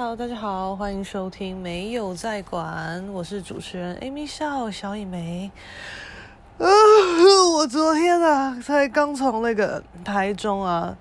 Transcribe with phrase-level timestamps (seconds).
[0.00, 5.50] Hello，大家好，欢迎收听没有在管，我是主持人 Amy 笑小以梅。
[6.56, 6.64] 啊，
[7.54, 10.96] 我昨天啊才刚从那个台中啊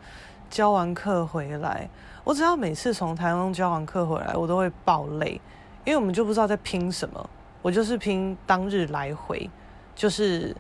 [0.50, 1.90] 教完课回来。
[2.26, 5.40] 我只要每次从台中教完课回来，我都会爆累，
[5.86, 7.30] 因为我们就不知道在拼什么。
[7.62, 9.50] 我就是拼当日来回，
[9.96, 10.54] 就是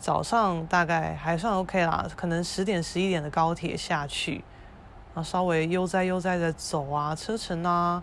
[0.00, 4.42] 早上大概还算 OK 啦，可能十点十一点的高铁下去。
[5.14, 8.02] 然后稍微悠哉悠哉的走啊，车程啊，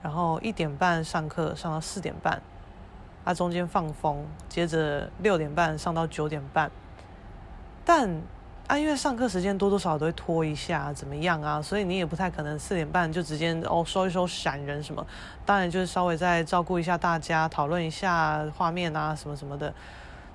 [0.00, 2.40] 然后一点半上课上到四点半，
[3.24, 6.70] 啊中间放风，接着六点半上到九点半，
[7.84, 8.22] 但
[8.68, 11.60] 啊因为上课时间多多少少都会拖一下，怎么样啊？
[11.60, 15.04] 所以你也不太可能四点半就直接哦收一收闪人什么，
[15.44, 19.74] 当然就是稍微再照顾一下大家，讨论一下画面啊什么什么的，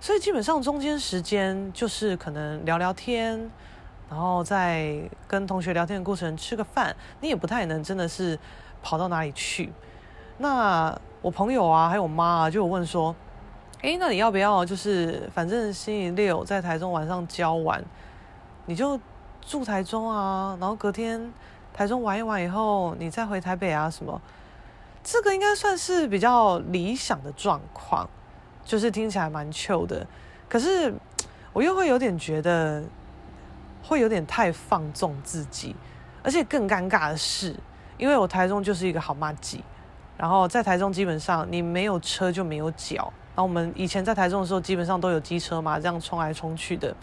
[0.02, 3.50] 所以基本上中间时间就是可能聊聊天。
[4.12, 8.38] 然后在跟同学聊天的过程，吃个饭，你也不太能真的是
[8.84, 9.72] 跑到哪里去。
[10.38, 13.16] 那我朋友啊，还有我妈啊，就有问说，
[13.84, 17.82] 诶，那你要不要就是反正星期六在台中晚上教完，
[18.66, 19.00] 你就
[19.40, 21.32] 住台中啊，然后隔天
[21.74, 24.22] 台中玩一玩以后，你再回台北啊什么？
[25.02, 28.10] 这个应该算是比较理想的状况，
[28.66, 30.06] 就是听起来蛮 chill 的。
[30.50, 30.94] 可是
[31.54, 32.84] 我又会有点觉得。
[33.92, 35.76] 会有点太放纵自己，
[36.24, 37.54] 而且更尴尬的是，
[37.98, 39.62] 因为我台中就是一个好麻吉，
[40.16, 46.96] 然后在台中基本上你没有车就没有脚，然后我们以前在台中的时候基本上都有机车嘛，这样冲来冲去的。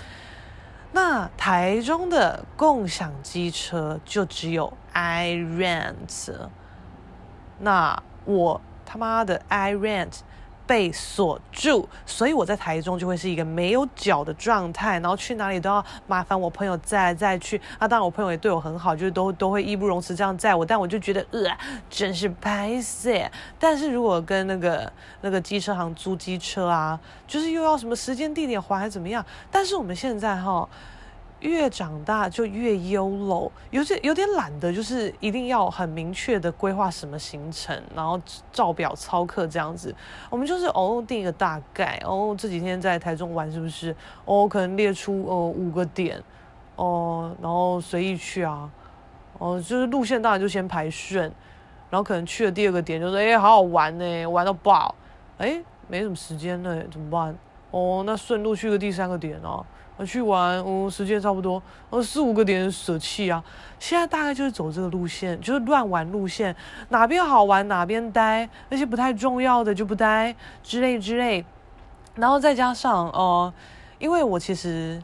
[0.93, 6.49] 那台中的共享机车就只有 iRent，
[7.59, 10.21] 那我他妈的 iRent。
[10.69, 17.59] 被锁住，所以我在台中就会是一个没有脚的状态，然后去哪里都要麻烦我朋友载来载去。
[17.79, 21.51] 啊，当然我朋友也对我很好，就是都都会义不容辞这样载我，但我就觉得呃，
[21.89, 23.11] 真是拍死。
[23.59, 29.25] 但是如果跟那个那个机车行租机车啊，就是又要什么时间地点还还怎么样？
[29.51, 30.69] 但是我们现在哈。
[31.41, 32.93] 越长大就越 y
[33.71, 39.95] 有些有点懒得，就是一定要很明确的规划什么行程，然后照表操课这样子。
[40.31, 43.95] 我们就是哦定一个大概，哦这几天在台中玩是不是？
[44.25, 46.21] 哦可能列出哦五个点，
[46.75, 48.69] 哦然后随意去啊，
[49.39, 51.23] 哦就是路线当然就先排顺，
[51.89, 54.93] 然后可能去了第二个点就是哎好好玩呢，玩到爆，
[55.39, 57.39] 哎没什么时间了怎么办？
[57.71, 59.65] 哦那顺路去个第三个点啊。
[59.99, 61.61] 我去玩，嗯，时间差不多，
[61.91, 63.43] 呃，四五个点舍弃啊。
[63.81, 66.55] 现在大概就是走这个路线，就是乱玩路线，
[66.91, 71.45] 哪边好玩哪边待，那些不太重要的就不待，之类之类。
[72.15, 73.55] 然后再加上哦、呃，
[73.99, 75.03] 因为我其实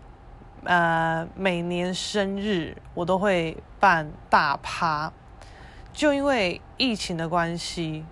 [0.62, 5.12] 呃每年生日我都会办大趴，
[5.92, 8.04] 就因为疫情的关系，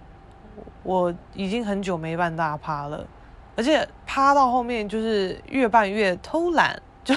[0.82, 3.06] 我已经很久没办大趴了。
[3.56, 7.14] 而且趴到后面就是越办越偷懒， 就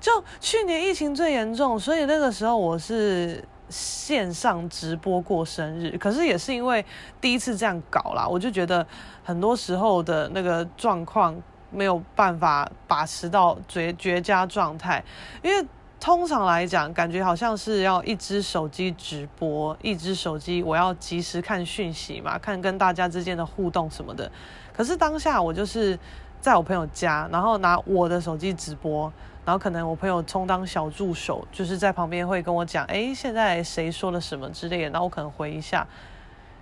[0.00, 5.96] 就去年疫情最严重，所以那个时候我是线上直播过生日。
[5.98, 6.84] 可是也是因为
[7.20, 8.86] 第一次这样搞啦，我就觉得
[9.22, 11.34] 很多时候的那个状况
[11.70, 15.02] 没有办法把持到绝绝佳状态，
[15.42, 15.66] 因为
[16.04, 24.30] 通常来讲，感觉好像是要一只手机直播，一只手机我要及时看讯息嘛，看跟大家之间的互动什么的。
[24.70, 25.98] 可是当下我就是
[26.42, 29.10] 在我朋友家，然后拿我的手机直播，
[29.46, 35.86] 然后可能我朋友充当小助手，就是在旁边会跟我讲，诶，现在谁说了什么之类的，然后我可能回一下。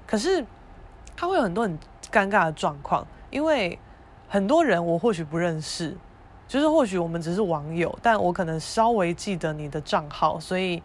[0.06, 0.47] 可是
[1.16, 1.76] 他会有很多很
[2.12, 3.76] 尴尬的状况，因为
[4.28, 5.97] 很多人我或许不认识，
[6.52, 10.82] 就是或许我们只是网友，但我可能稍微记得你的账号，所以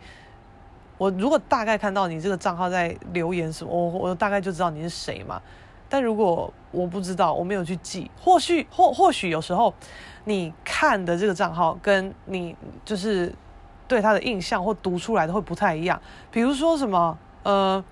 [0.98, 5.42] 我如果大概看到你这个账号在留言什么，我我大概就知道你是谁嘛。
[5.90, 9.74] 但如果我不知道，我没有去记，或许或或许有时候，
[10.24, 12.56] 你看的这个账号跟你
[12.86, 13.36] 就是
[13.90, 16.02] 对他的印象或读出来的会不太一样。
[16.32, 17.84] 比如说什么，呃，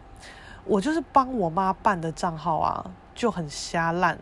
[0.63, 4.17] 我就是帮我妈办的账号啊，就很瞎烂。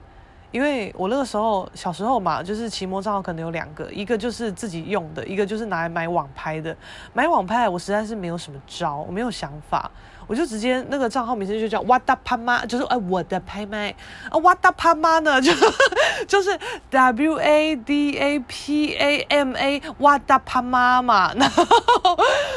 [0.53, 6.77] 因为我那个时候小时候嘛，就是奇摩账号可能有两个，一个就是自己用的，一个就是拿来买网拍的。
[7.11, 9.89] 买网拍我实在是没有什么招，我没有想法，
[10.27, 13.89] 我就直接那个账号名称就叫哇大拍妈，就是哎我的拍卖
[14.29, 15.51] 啊哇大拍妈呢就
[16.27, 16.55] 就是
[16.91, 21.65] W A D A P A M A 哇大拍妈嘛，然后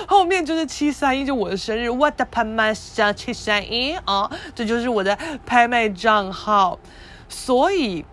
[0.06, 5.16] 后面就是七三一就我的生日哇大拍妈下七三一啊，这就是我的
[5.46, 6.78] 拍卖账号。
[7.28, 8.04] 所以，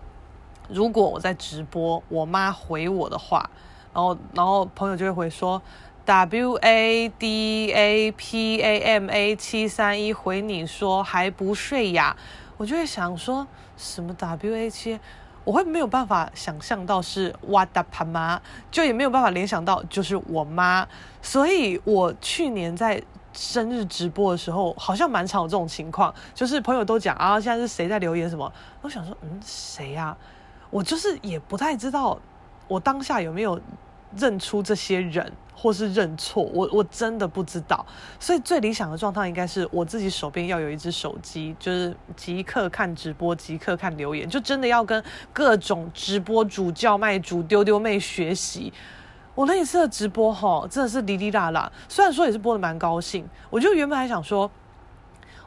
[0.68, 3.48] 如果我在直播，我妈回我的话，
[3.92, 5.62] 然后然后朋友就会回说
[6.04, 12.16] ，W A D A P A M A 七三一回你说还不睡呀？
[12.56, 13.46] 我就会想说
[13.76, 14.98] 什么 W A 七，
[15.44, 18.40] 我会没有办法想象到是哇达帕妈，
[18.70, 20.86] 就也没有办法联想到就是我妈，
[21.20, 23.02] 所以我去年在
[23.34, 28.50] 生日直播的时候，好像蛮常有这种情况，就是朋友都讲啊，现在是谁在留言什么？
[28.80, 30.16] 我想说，嗯，谁呀？
[30.70, 32.18] 我就是也不太知道，
[32.68, 33.60] 我当下有没有
[34.16, 35.32] 认出这些人。
[35.56, 37.86] 或是认错，我我真的不知道，
[38.18, 45.02] 所以最理想的状态应该是我自己手边要有一只手机，就是即刻看直播，即刻看留言，就真的要跟
[45.32, 48.72] 各种直播主、叫卖主、丢丢妹学习。
[49.34, 54.50] 我那一次的直播哈，真的是哩哩啦啦，虽然说也是播的蛮高兴，我就原本还想说，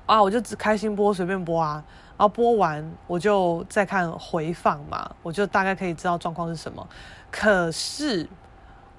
[0.05, 1.83] 啊，我就只开心播，随便播啊，
[2.17, 6.87] 然后播完我就再看回放嘛，我就大概可以知道状况是什么。
[7.31, 8.27] 可是。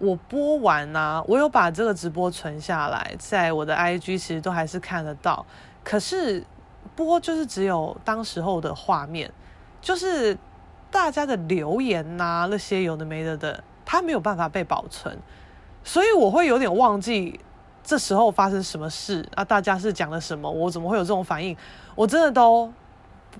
[0.00, 5.44] 我播完啊，我有把这个直播存下来，在我的 IG 其实都还是看得到。
[5.82, 6.44] 可是
[6.94, 9.28] 播就是只有当时候的画面，
[9.80, 10.38] 就是
[10.88, 15.16] 大家的留言呐、啊，那些有的没的的，它没有办法被保存，
[15.82, 17.40] 所以我会有点忘记
[17.82, 21.56] 这时候发生什么事啊，大家是讲了什么，我怎么会有这种反应？
[21.94, 22.70] 我真的都。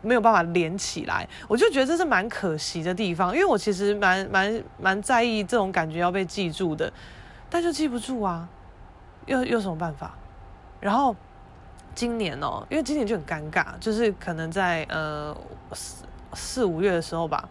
[0.03, 6.93] 没有办法连起来，我就觉得这是蛮可惜的地方，因为我其实蛮蛮蛮在意这种感觉要被记住的，
[7.49, 8.47] 但就记不住啊，
[9.27, 10.15] 又有什么办法？
[10.79, 11.17] 然后
[11.95, 15.35] 今年哦，因为今年就很尴尬，就是可能在呃
[15.73, 16.05] 四
[16.35, 17.49] 四五月的时候吧，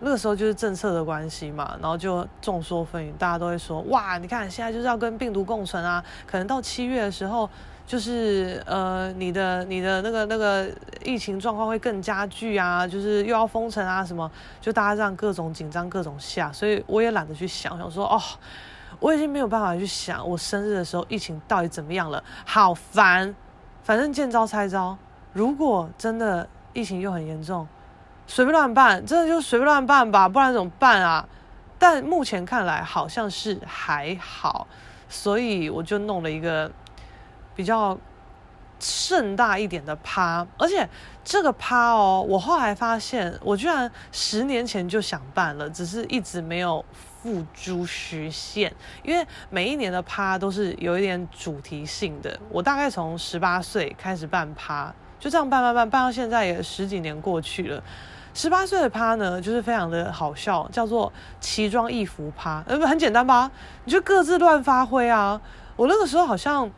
[0.00, 7.48] 那个时候就是政策的关系嘛，然后就众说纷纭，大家都会说哇，你看现在就是要跟病毒共存啊，可能到七月的时候。
[7.86, 10.68] 就是呃，你的你的那个那个
[11.04, 14.28] 疫情状况会更加剧啊，就是又要封城啊什么，
[14.60, 18.20] 就大家这样各种紧张各种吓，所以我也懒得去想，想说哦，
[18.98, 23.32] 我已经没有办法去想我生日的时候疫情到底怎么样了，好烦，
[23.84, 24.98] 反正见招拆招，
[25.32, 27.68] 如果真的疫情又很严重，
[28.26, 31.28] 随便乱办，真的就随便乱办吧，不然怎么办啊？
[31.78, 34.66] 但目前看来好像是还好，
[35.08, 36.70] 所以我就弄了一个。
[37.56, 37.98] 比较
[38.78, 40.86] 盛大一点的趴，而且
[41.24, 48.70] 这个趴哦，我后来发现，我居然十年前就想办了，只是一直没有付诸实现。
[49.02, 52.38] 因为每一年的趴都是有一点主题性的。
[52.50, 57.82] 我大概从十八岁开始办趴，就这样办办办，办到现在也十几年过去了。
[58.36, 61.10] 十八岁的趴呢，就是非常的好笑，叫做
[61.40, 63.50] 奇装异服趴，呃，不很简单吧？
[63.84, 65.40] 你就各自乱发挥啊！
[65.74, 66.70] 我那个时候好像。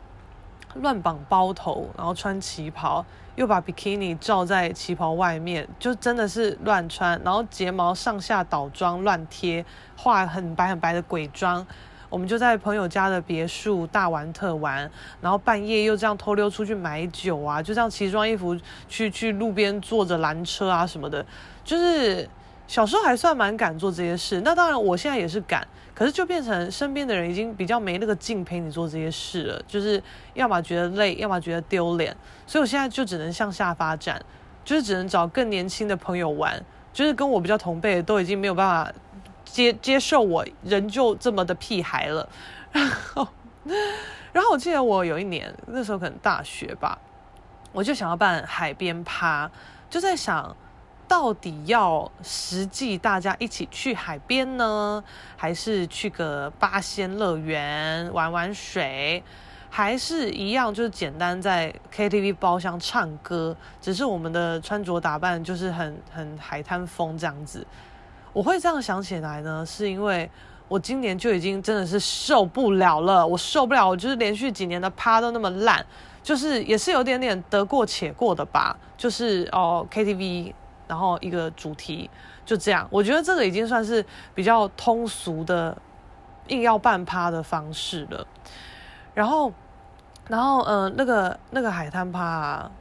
[0.75, 3.03] 乱绑包头，然后穿旗袍，
[3.33, 7.19] 又把比基尼罩在旗袍外面，就真的是乱穿。
[7.25, 9.65] 然后睫毛上下倒妆乱贴，
[9.97, 11.65] 画很白很白的鬼妆。
[12.09, 14.89] 我们就在朋友家的别墅大玩特玩，
[15.21, 18.57] 然后半夜又这样偷溜出去买酒啊，就这样奇装异服
[18.87, 21.25] 去去路边坐着拦车啊什么的，
[21.63, 22.27] 就是
[22.67, 24.41] 小时候还算蛮敢做这些事。
[24.43, 25.67] 那当然，我现在也是敢。
[25.93, 30.01] 可是就变成身边的人已经比较没那个劲陪你做这些事了，就是
[30.33, 32.15] 要么觉得累，要么觉得丢脸，
[32.47, 34.17] 所以我现在就只能向下发展，
[34.63, 36.57] 就是只能找更年轻的朋友玩，
[36.93, 38.89] 就是跟我比较同辈都已经没有办法
[39.51, 42.27] 接接受我仍旧这么的屁孩了。
[42.71, 43.27] 然后，
[44.31, 46.97] 然后我记得我有一年那时候可能大学吧，
[47.71, 49.49] 我就想要办海边趴，
[49.89, 50.55] 就在想。
[51.07, 55.03] 到底要实际大家一起去海边呢，
[55.35, 59.23] 还是去个八仙乐园玩玩水，
[59.71, 67.65] 还是一样就是简单在 KTV 包厢唱歌，只是我们的穿着打扮就是很很海滩风这样子。
[68.33, 70.29] 我会这样想起来呢，是因为
[70.67, 75.85] 我今年就已经真的是受不了了，我受不了，我就是连续几年的趴都那么烂，
[76.21, 80.53] 就是也是有点点得过且过的吧，就是哦 KTV。
[80.89, 82.09] 然后一个主题
[82.43, 85.77] 就这样，我觉得这个已经算是比较通俗的
[86.47, 88.25] 硬要办趴的方式了。
[89.13, 89.53] 然后，
[90.27, 92.71] 然后，呃，那个那个海滩趴啊，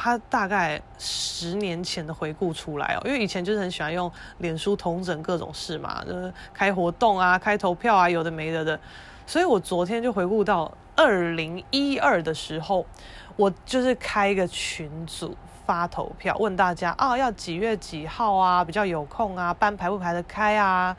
[0.00, 8.78] 他大概十年前的回顾出来哦，因为以前就是很喜欢用脸书同整各种事嘛，就是开活动啊、开投票啊，有的没的的。
[9.26, 12.86] 所以我昨天就回顾到二零一二的时候，
[13.34, 15.36] 我就是开一个群组。
[15.66, 18.64] 发投票问大家啊，要几月几号啊？
[18.64, 20.96] 比较有空啊，班排不排得开啊？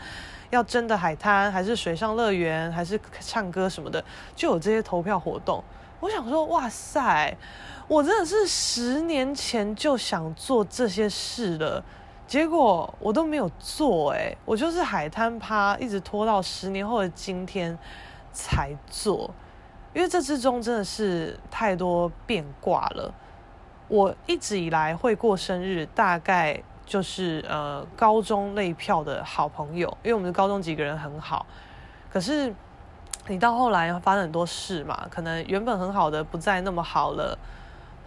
[0.52, 4.06] 要真的海滩还是水上乐园还是唱歌什么的？
[4.36, 5.64] 就有这些投票活动。
[6.00, 7.36] 我想说，哇塞，
[7.88, 11.84] 我真的是十年前就想做这些事了，
[12.26, 17.78] 结果我都没有做诶、我就是海滩趴，一直拖到十年后的今天
[18.32, 19.30] 才做，
[19.94, 23.14] 因为这之中真的是太多变卦了。
[23.90, 31.46] 我一直以来会过生日，大概就是呃高中那一票的好朋友，因为我们的高中几个人很好，
[32.10, 32.54] 可是
[33.30, 37.38] 你到后来发生很多事嘛，可能原本很好的不再那么好了。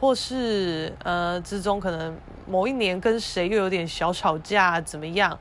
[0.01, 2.13] 或是呃之中可能
[2.45, 5.39] 某一年跟谁又有点小吵架怎么样？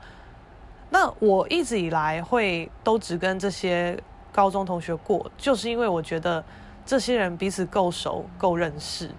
[0.90, 6.44] 那我一直以来会都只跟这些高中同学过，就是因为我觉得
[6.86, 9.10] 这些人彼此够熟够认识。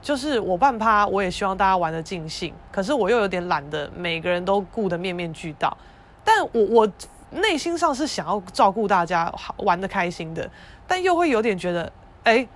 [0.00, 5.76] 就是我办趴，我也希望大家玩得尽兴，可是我又有点懒得每个人都顾得面面俱到。
[6.24, 6.92] 但我我
[7.30, 10.50] 内心上是想要照顾大家玩得开心的，
[10.86, 11.92] 但又会有点觉得
[12.24, 12.46] 哎。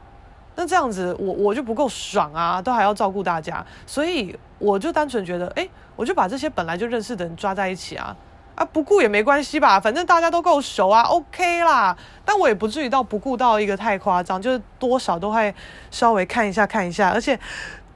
[0.56, 8.16] 那这样子，我我就不够爽啊，都还要照顾大家，所以我就单纯觉得，哎，我就把这些本来就认识的人抓在一起啊，
[8.54, 11.96] 啊，不顾也没关系吧，反正大家都够熟啊，OK 啦。
[12.24, 15.52] 但我也不至于到不顾到一个太夸张，就是多少都会
[15.90, 17.36] 稍微看一下看一下，而且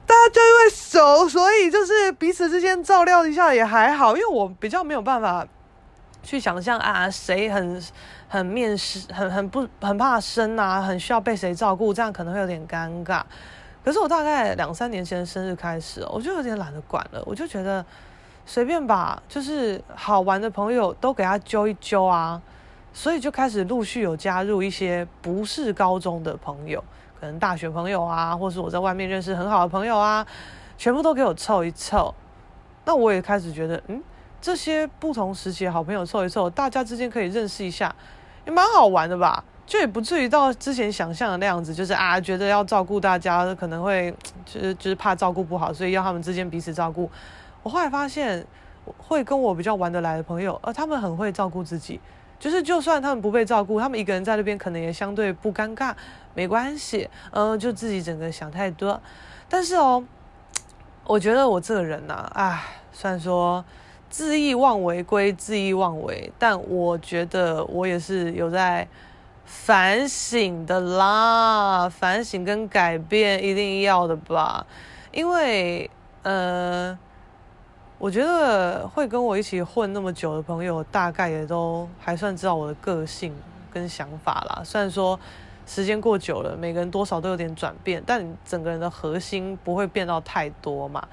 [0.05, 5.47] 大家就因为熟，所以就是彼此之间照料一下也还好，因为我比较没有办法
[6.23, 7.83] 去想象啊，谁很。
[8.31, 13.23] 很面试，很很不很怕生啊，很需要被谁照顾，这样可能会有点尴尬。
[13.83, 17.83] 可是我大概两三年前的生日开始，我就有点懒得管了，我就觉得
[18.45, 22.39] 随便吧就是好玩的朋友都给他揪一揪啊，
[22.93, 26.85] 所以就开始陆续有加入一些不是高中的朋友，
[27.19, 30.27] 可能大学朋友啊，或是我在外面认识很好的朋友啊，
[30.77, 32.15] 全部都给我凑一凑。
[32.85, 34.03] 那我也开始觉得，嗯，
[34.41, 37.95] 这些不同时期的好朋友凑一凑，大家之间可以认识一下。
[38.47, 44.11] 也蛮好玩的吧，就也不至于到之前想象的那样子，就是啊，觉得要照顾大家，可能会
[44.47, 47.11] 就是就是怕照顾不好，所以要他们之间彼此照顾。
[47.63, 48.47] 我后来发现，
[48.97, 52.01] 会跟我比较玩得来的朋友，呃，他们很会照顾自己，
[52.41, 55.93] 就是就算他们不被照顾，他们一个人在那边可能也相对不尴尬，
[56.33, 58.99] 没关系，嗯、就自己整个想太多。
[59.47, 60.03] 但是哦，
[61.05, 63.63] 我觉得我这个人呐、啊，唉，虽然说。
[64.11, 68.89] 恣意妄为归恣意妄为，但我觉得我也是有在
[69.45, 74.67] 反省的啦，反省跟改变一定要的吧，
[75.13, 75.91] 因为
[76.23, 76.99] 呃，
[77.99, 83.35] 我觉得会跟我一起混那么久的朋友，大概也都还算知道我的个性
[83.71, 84.63] 跟想法啦。
[84.65, 85.21] 虽然说
[85.67, 91.07] 时间过久了，每个人多少都有点转变，但整个人的核心不会变到太多嘛。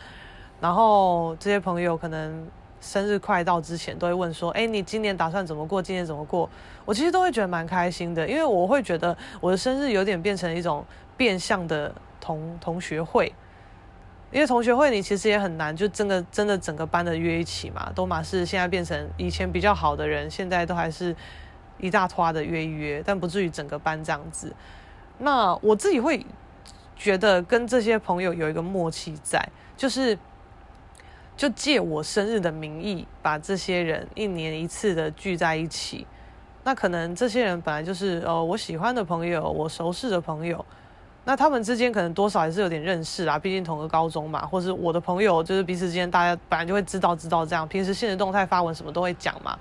[0.61, 2.47] 然后这些朋友可能。
[2.81, 5.81] 生日快到之前，都会问说：“哎，你今年打算怎么过？
[5.81, 6.47] 今年怎么过？”
[6.85, 10.85] 我其实都会觉得蛮开心的，因为我会觉得我的生日有点变成一种
[11.17, 13.33] 变相的同同学会。
[14.31, 21.15] 因为同学会你其实也很难，就真的真的整个班的约一起嘛，都嘛是现在变成以前比较好的人，现在都还是
[21.79, 24.53] 一大坨的约一约，但不至于整个班这样子。
[25.17, 26.25] 那我自己会
[26.95, 29.43] 觉得跟这些朋友有一个默契在，
[29.75, 30.17] 就是。
[31.35, 36.07] 就借我生日的名义，把这些人一年一次的聚在一起。
[36.63, 40.65] 那可能这些人本来就是呃我喜欢的朋友，我熟识的朋友。
[41.27, 44.45] 那他们之间可能多少还是有点认识啊，毕竟同个高中嘛。
[44.45, 49.57] 或是我的朋友，就是彼此之间大家本来就会知道知道这样，平时现实动态发文什么都会讲嘛。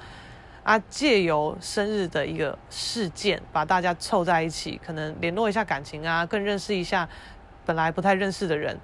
[0.63, 7.07] 啊，借由生日的一个事件，把大家凑在一起，可能联络一下感情啊，更认识一下
[7.67, 8.79] 本来不太认识的人。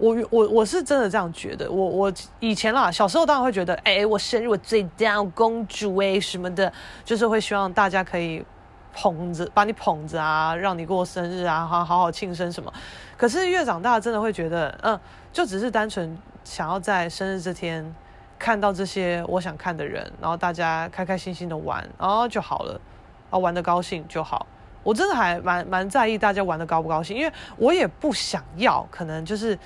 [0.00, 6.72] 我我我是真的这样觉得，我我以前啦，小时候当然会觉得，哎、欸，我生日我最大公主哎、什么的，
[7.04, 8.42] 就是会希望大家可以
[8.94, 12.72] 捧着把你捧着啊，让你过生日啊，好好好庆生什么。
[13.18, 14.98] 可是越长大，真的会觉得，嗯，
[15.34, 17.94] 就只是单纯想要在生日这天
[18.38, 22.80] 看到这些我想看的人，然后大家开开心心的玩，然后就好了，
[23.28, 24.46] 啊，玩得高兴就好。
[24.82, 29.58] 我真的还蛮蛮在意大家玩得高不高兴，因为我也不想要，可能就是。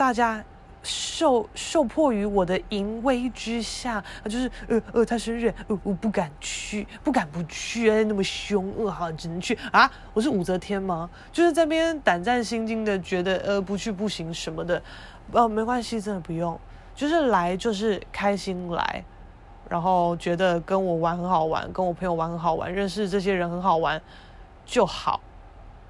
[0.00, 0.42] 大家
[0.82, 9.92] 受受迫于我的淫威之下，就是呃呃，他生日，呃，我不敢去，不敢不去，哎，那么凶，恶哈，只能去啊！
[10.14, 11.10] 我是武则天吗？
[11.30, 14.82] 就是在那边胆战心惊的，觉得呃不去不行什么的，
[15.32, 16.58] 呃，没关系，真的不用，
[16.94, 19.04] 就是来就是开心来，
[19.68, 24.00] 然后觉得跟我玩很好玩，跟我朋友玩很好玩，认识这些人很好玩
[24.64, 25.20] 就好，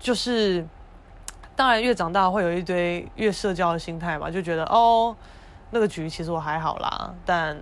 [0.01, 0.67] 就是。
[1.61, 5.15] 当然，越长大会有一堆越社交的心态嘛，就觉得哦，
[5.73, 7.55] 那个局其实我还好啦，但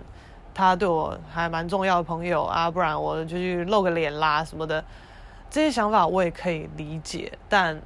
[0.55, 4.85] 他对我还蛮重要的朋友啊，不然我就去露个脸啦什么的，
[5.50, 7.76] 这些想法我也可以理解，但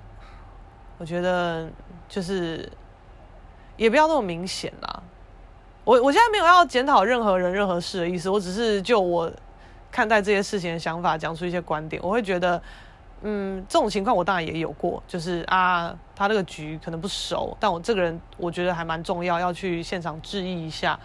[0.98, 1.66] 我觉得
[2.10, 2.70] 就是
[3.78, 5.02] 也不要那么明显啦。
[5.82, 9.32] 我我现在没有要检讨任何人任何事的意思，我只是就我
[9.90, 12.02] 看待这些事情的想法，讲出一些观点。
[12.04, 12.62] 我会觉得，
[13.22, 20.98] 嗯，这种情况我当然也有过，就是啊，他那个局可能不熟，但我这个人我觉得还蛮重要，要去现场致意一下。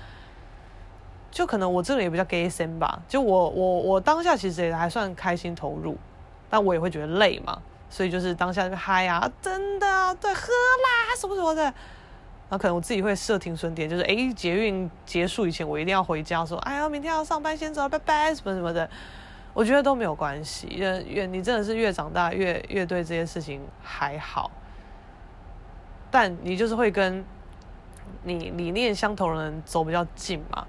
[1.30, 5.96] 就可能我这个人也比较 gay 森吧，就我我我当下其实也还算开心投入，
[6.50, 11.62] 但我也会觉得累嘛，所以就是当下就嗨啊，真的对，喝啦什么什么的。
[12.50, 18.90] 然后可能我自己会设停损点，就是诶，捷运结束以前我一定要回家，说哎呀，明天要上班，先走，拜拜，什么什么的。
[19.58, 24.52] 我觉得都没有关系，越越你真的是越长大越越对这些事情还好，
[26.12, 27.26] 但你就是会跟
[28.22, 30.64] 你理念相投的人走比较近嘛。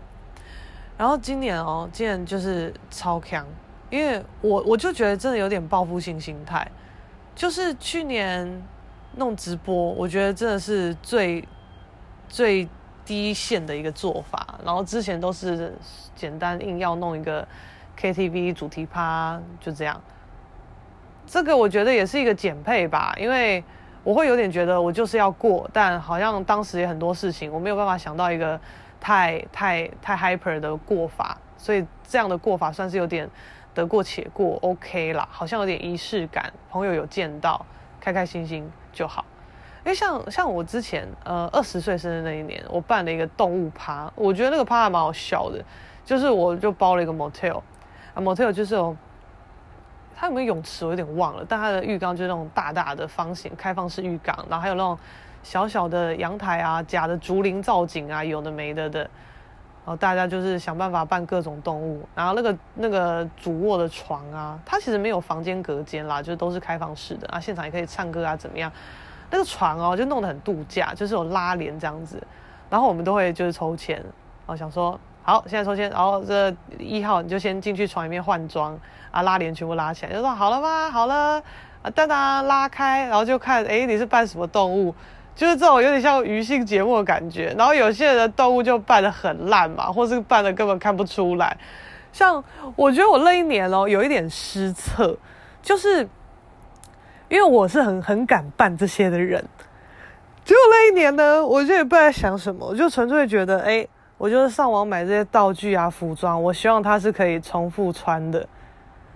[0.97, 3.47] 然后今年哦，今年就是超强，
[3.91, 6.67] 因为我我就觉得真的有点报复性心态，
[7.35, 8.63] 就是去年
[9.17, 11.47] 弄直播，我觉得真的是最。
[12.31, 12.69] 最
[13.07, 15.73] 低线的一个做法，然后之前都是
[16.15, 17.49] 简单硬要弄一个
[17.99, 20.01] KTV 主题趴，就这样。
[21.27, 23.63] 这个我觉得也是一个减配吧，因为
[24.05, 28.59] 我会有点觉得我就是要过，但好像当时也很多事情，我没有办法想到一个
[29.01, 33.29] 太太太 hyper 的过法，所以这样的过法算是有点
[33.75, 37.67] 得过且过，OK 啦，好像有点仪式感，朋友有见到，
[38.01, 39.25] 开开心心就好。
[39.85, 45.63] 因为像像我之前呃二十岁生日那一年，我办了一个动物趴，我觉得那个趴还蛮好笑的，
[46.05, 47.61] 就是我就包了一个 motel，
[48.19, 48.97] 啊 motel 就是有，
[50.17, 54.99] 它有没有泳池我有点忘了，但它的浴缸就是那种大大的方形开放式浴缸，然后还有那种
[55.45, 68.73] 小小的阳台啊，假的竹林造景啊，有的没的的，然后大家就是想办法扮各种动物，然后那个那个主卧的床啊，它其实没有房间隔间啦，就都是开放式的啊，现场也可以唱歌啊怎么样。
[69.31, 72.21] 那个床哦，就弄得很度假，就是有拉帘这样子，
[72.69, 74.99] 然后我们都会就是抽签，然后想说
[75.29, 78.75] 好，现在抽签，然后这一号你就先进去床里面换装
[79.11, 80.91] 啊，拉帘全部拉起来，就说好了吗？
[80.91, 81.43] 好了，
[81.83, 84.95] 啊当当拉开，然后就看哎你是扮什么动物，
[85.35, 91.55] 就是这种有点像鱼性节目的感觉，然后有些人的动物就扮得很烂嘛，或是扮的根本看不出来，
[92.11, 92.43] 像
[92.75, 95.15] 我觉得我那一年哦有一点失策，
[95.61, 96.09] 就是。
[97.29, 99.45] 因为我是很很敢办这些的人，
[100.47, 103.87] 结果那一年呢，我就也不知道在想什么，我就纯粹觉得，哎，
[104.19, 108.47] 我就是上网买这些道具啊、服装，我希望它是可以重复穿的。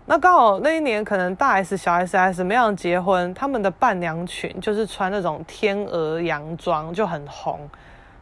[0.06, 7.68] 那刚好那一年可能大 S、小 S、S 没有结婚，他们的伴娘裙就是穿那种天鹅洋装，就很红。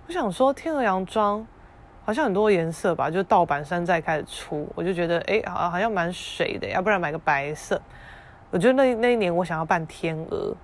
[0.07, 1.47] 我想说，天鹅洋装
[2.05, 7.81] 好像很多颜色吧，就盗版山寨开始出，我就觉得，哎，好好像蛮水的，要不然买个白色。
[8.51, 10.57] 我觉得那那一年我想要扮天鹅，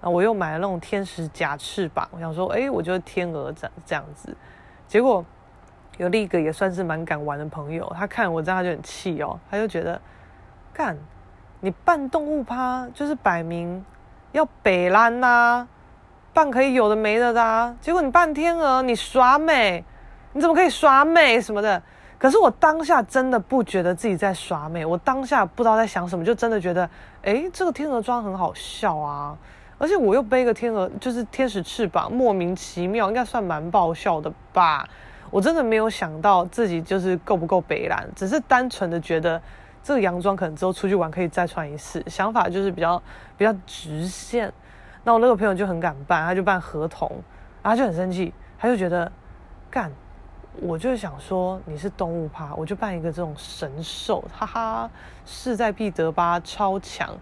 [0.00, 4.34] 啊，我又买了那种天使假翅膀，我想说，哎，我就是天鹅这这样子。
[4.86, 5.24] 结果
[5.98, 10.00] 有另一个也算是蛮敢玩的朋友，他看我这样他就很气哦，他就觉得，
[10.72, 10.96] 干，
[11.60, 13.84] 你扮动物趴就是摆明
[14.32, 15.68] 要北烂呐、啊，
[16.32, 19.82] 扮可以有的没的的、啊，结果你扮天鹅，你耍美，
[20.32, 21.82] 你怎么可以耍美什么的？
[22.18, 26.88] 可是我当下真的不觉得自己在耍美，我当下不知道在想什么，就真的觉得，
[27.22, 29.36] 诶，这个天鹅装很好笑啊，
[29.78, 34.88] 而且我又背个天鹅，就是天使翅膀，莫名其妙，应该算蛮爆笑的吧。
[35.30, 39.40] 我真的没有想到自己就是够不够北蓝，只是单纯的觉得
[39.82, 43.02] 这个洋装可能之后出去玩可以再穿一次，想法就是比较
[43.36, 44.52] 比较直线。
[45.04, 47.08] 那我那个朋友就很敢扮，他就扮河童，
[47.62, 49.10] 然后他就很生气，他就觉得
[49.70, 49.92] 干。
[50.58, 54.90] 我就想说你是动物趴，我就扮一个这种神兽，哈哈，
[55.26, 57.14] 势在必得吧，超强。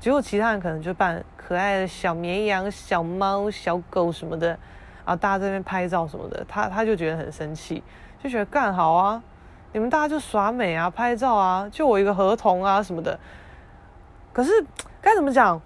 [0.00, 7.82] 结果其他人可能就扮可爱的小绵羊、小猫、小狗什么的，然后大家在那边拍照什么的，他他就觉得很生气，
[8.22, 9.22] 就觉得干好啊，
[9.72, 13.18] 你们大家就耍美啊，拍照啊，就我一个合同啊什么的。
[14.32, 14.50] 可是
[15.00, 15.60] 该怎么讲？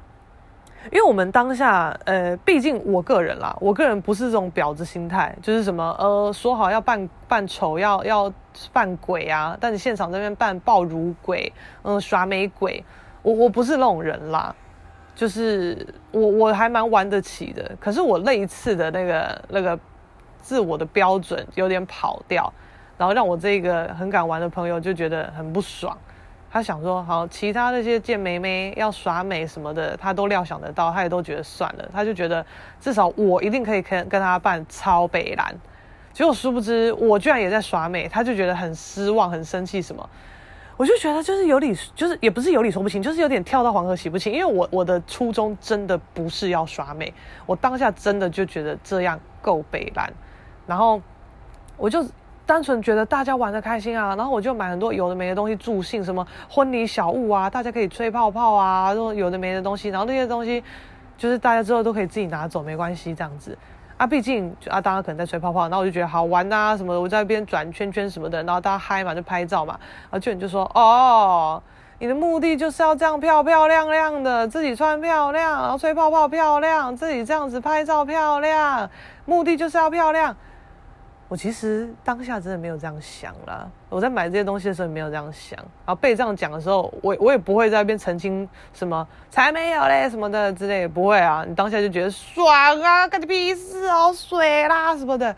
[0.91, 8.33] 因为我们当下，呃，毕竟我个人啦，我个人不是这种婊子心态，就是什么，呃，说好要扮扮丑，要要
[8.73, 12.85] 扮鬼啊，但你现场这边扮暴乳鬼，嗯、耍美鬼，
[13.23, 14.55] 我我不是那种人啦，
[15.15, 19.79] 就是我我还蛮玩得起的，可是我那一次的那个那个
[20.41, 22.53] 自我的标准有点跑掉，
[22.99, 25.97] 然后让我这个很敢玩的朋友就觉得很不爽。
[26.51, 32.45] 他想说好，其他那些贱妹妹要耍美什么的，他都料想得到，他也都觉得算了，他就觉得
[32.79, 35.55] 至少我一定可以跟跟他扮超北蓝。
[36.13, 40.07] 结果殊不知我居然也在耍美，他就觉得很失望、很生气什么。
[40.77, 44.33] 我就觉得就是有理，就是也不是有理说不清，就是有点跳到黄河洗不清。
[44.33, 47.13] 因为我我的初衷真的不是要耍美，
[47.47, 50.13] 我当下真的就觉得这样够北蓝，
[50.67, 51.01] 然后
[51.77, 52.05] 我就
[52.47, 60.63] 单纯觉得大家玩得开心啊，然后我就买很多有的没的东西助兴，什么婚礼小物啊，大家可以吹泡泡啊，都有的没的东西，然后那些东西
[61.17, 63.57] 就是大家之后都可以自己拿走，没关系这样子
[63.97, 64.07] 啊。
[64.07, 69.79] 毕竟啊，大家可能在吹泡泡，然后我就觉得好玩啊什么的，我在那边转圈圈什么的，然后大家嗨嘛，就拍照嘛。
[70.03, 71.63] 然后就你就说哦，
[71.99, 78.89] 你的目的就是要这样漂漂亮亮的，自己穿漂亮，然后吹泡泡漂亮，自己这样子拍照漂亮，
[79.25, 80.37] 目的就是要漂亮。
[81.33, 92.47] 我其实当下真的没有这样想啦，我在买这些东西的时候没有这样想，然后被这样讲的时候，我我也不会在那边澄清什么才没有嘞什么的之类，不会啊，你当下就觉得爽
[92.83, 95.35] 啊，干你屁事哦，水啦什么的。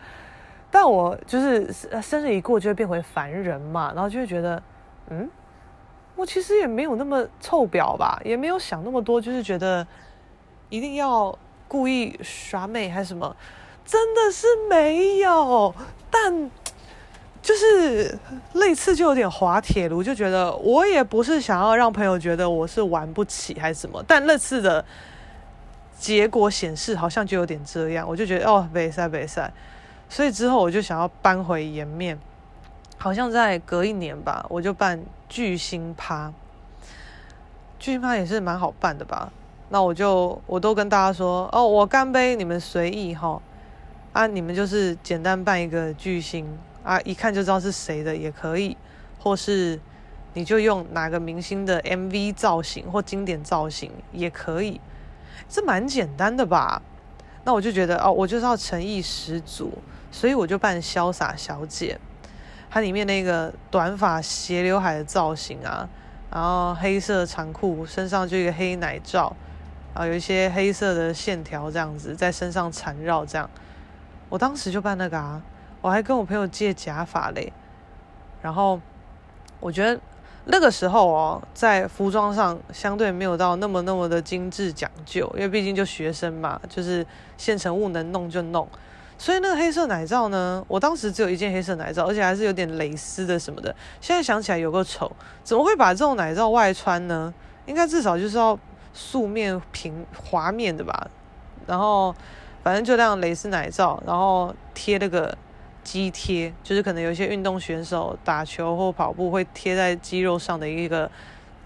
[0.69, 4.61] 但我就是生日一过就会变回凡人嘛，然后就会觉得，
[5.11, 5.29] 嗯，
[6.17, 9.87] 我其实也没有那么臭婊吧，也没有想那么多，就是觉得
[10.67, 11.33] 一定要
[11.69, 13.33] 故意耍美还是什么。
[13.85, 15.73] 真的是没有，
[16.09, 16.51] 但
[17.41, 18.17] 就是
[18.53, 24.83] 类似就有点滑铁卢，就觉得我也不是想要让朋友觉得我是玩不起还是什么，但那次的
[25.99, 29.53] 结果显示好像就有点这样，我就觉得哦，没赛没赛，
[30.09, 32.19] 所以之后我就想要搬回颜面，
[32.97, 36.33] 好像在隔一年吧，我就办巨星趴，
[37.77, 39.31] 巨星趴也是蛮好办的吧，
[39.69, 43.39] 那我就我都跟大家说哦，我干杯，你们随意哈。
[44.15, 46.47] 啊，你们就是简单办一个巨星
[46.85, 48.77] 啊，一看就知道是谁的也可以，
[49.19, 49.77] 或是
[50.33, 54.79] 你就用哪个明星的 MV 造型或经典造型也可以，
[55.49, 56.81] 这蛮简单的吧？
[57.43, 59.73] 那我就觉得哦，我就是要诚意十足，
[60.09, 61.99] 所以我就扮潇洒小姐，
[62.69, 65.89] 它里面那个短发斜刘海的造型啊，
[66.31, 69.35] 然后黑色长裤，身上就一个黑奶罩，
[69.93, 73.49] 啊，有一些黑色的线条这样子在身上缠绕这样。
[74.29, 75.41] 我当时就办那个啊，
[75.81, 77.53] 我还跟我朋友借假发嘞。
[78.41, 78.79] 然后
[79.59, 79.99] 我觉得
[80.45, 87.05] 那个时候哦，在服装上相对没有到那么那么的精致讲究，因为毕竟就学生嘛，就是
[87.37, 88.67] 现成物能弄就弄。
[89.17, 93.73] 所以那个黑色奶罩呢，我当时只有一件黑色奶罩，而且还是有点蕾丝的什么的。
[94.01, 95.11] 现在想起来有个丑，
[95.43, 97.33] 怎么会把这种奶罩外穿呢？
[97.65, 98.59] 应该至少就是要
[98.93, 101.07] 素面平滑面的吧。
[101.65, 102.13] 然后。
[102.65, 105.37] 反正就那样蕾丝奶罩，然后贴那个
[105.83, 111.11] 肌贴，就是可能有一些运动选手打球或跑步会贴在肌肉上的一个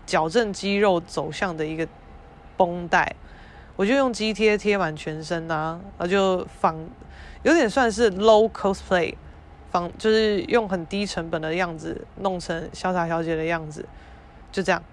[0.05, 1.87] 矫正肌肉走向的一个
[2.57, 3.15] 绷带，
[3.77, 6.75] 我就用肌贴贴满全身、啊，然后就仿
[7.43, 9.15] 有点算是 low cosplay，
[9.71, 13.87] 仿就是用很低成本的样子弄成潇洒小姐的样子，
[14.51, 14.83] 就这样。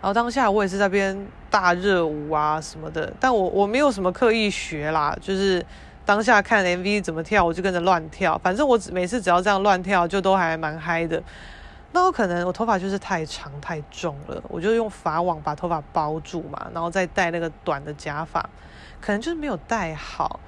[0.00, 5.64] 然后当下我也是在边大热舞啊什么的，但我我没有什么刻意学啦，就是
[6.04, 8.38] 当下看 MV 怎么跳，我就跟着乱跳。
[8.44, 11.22] 反正我每次只要这样乱跳，就都还蛮嗨的。
[11.92, 18.46] 那我可能我头发就是太长太重了，我就用发网把头发包住嘛，然后再戴那个短的假发，
[19.00, 20.38] 可能就是没有戴好，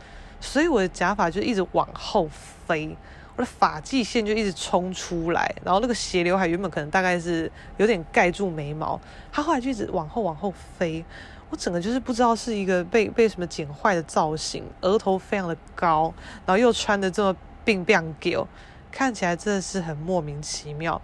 [0.43, 2.29] 所以我的假发就一直往后
[2.67, 2.95] 飞。
[3.39, 11.05] 我的发际线就一直冲出来，然后那个斜刘海原本可能大概是有点盖住眉毛，它后来就一直往后往后飞，
[11.49, 16.13] 我整个就是不知道是一个被被什么剪坏的造型，额头非常的高，
[16.45, 18.45] 然后又穿的这么冰冰狗，
[18.91, 21.01] 看起来真的是很莫名其妙。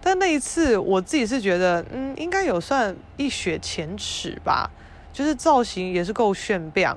[0.00, 4.70] 但那一次我自己是觉得，嗯，应该有算一雪前耻吧，
[5.12, 6.96] 就是造型也是够炫亮。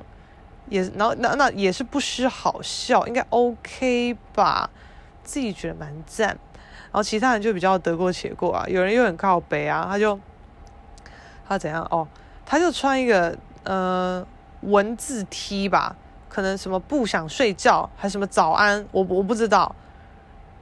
[0.69, 4.69] 也，然后那那也是不失好笑，应该 OK 吧？
[5.23, 6.27] 自己觉得蛮赞。
[6.27, 10.19] 然后其他人就比较得过且过啊，有人又很靠北啊，他就
[11.47, 12.07] 他怎样哦？
[12.45, 14.25] 他就穿一个呃
[14.61, 15.95] 文字 T 吧，
[16.29, 19.75] 可能什么不想睡觉，还什么早安，我我不知道。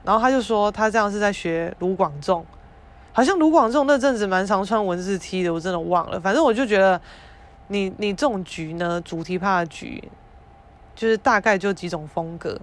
[0.02, 2.44] 然后他就说他这样是在学卢广仲，
[3.12, 6.20] 好像卢广仲那阵子蛮常穿文字 T 的，我真的忘了。
[6.20, 7.00] 反正我就觉得。
[7.68, 10.02] 你你这种局呢，主题趴的局，
[10.94, 12.60] 就是大概就几种风格，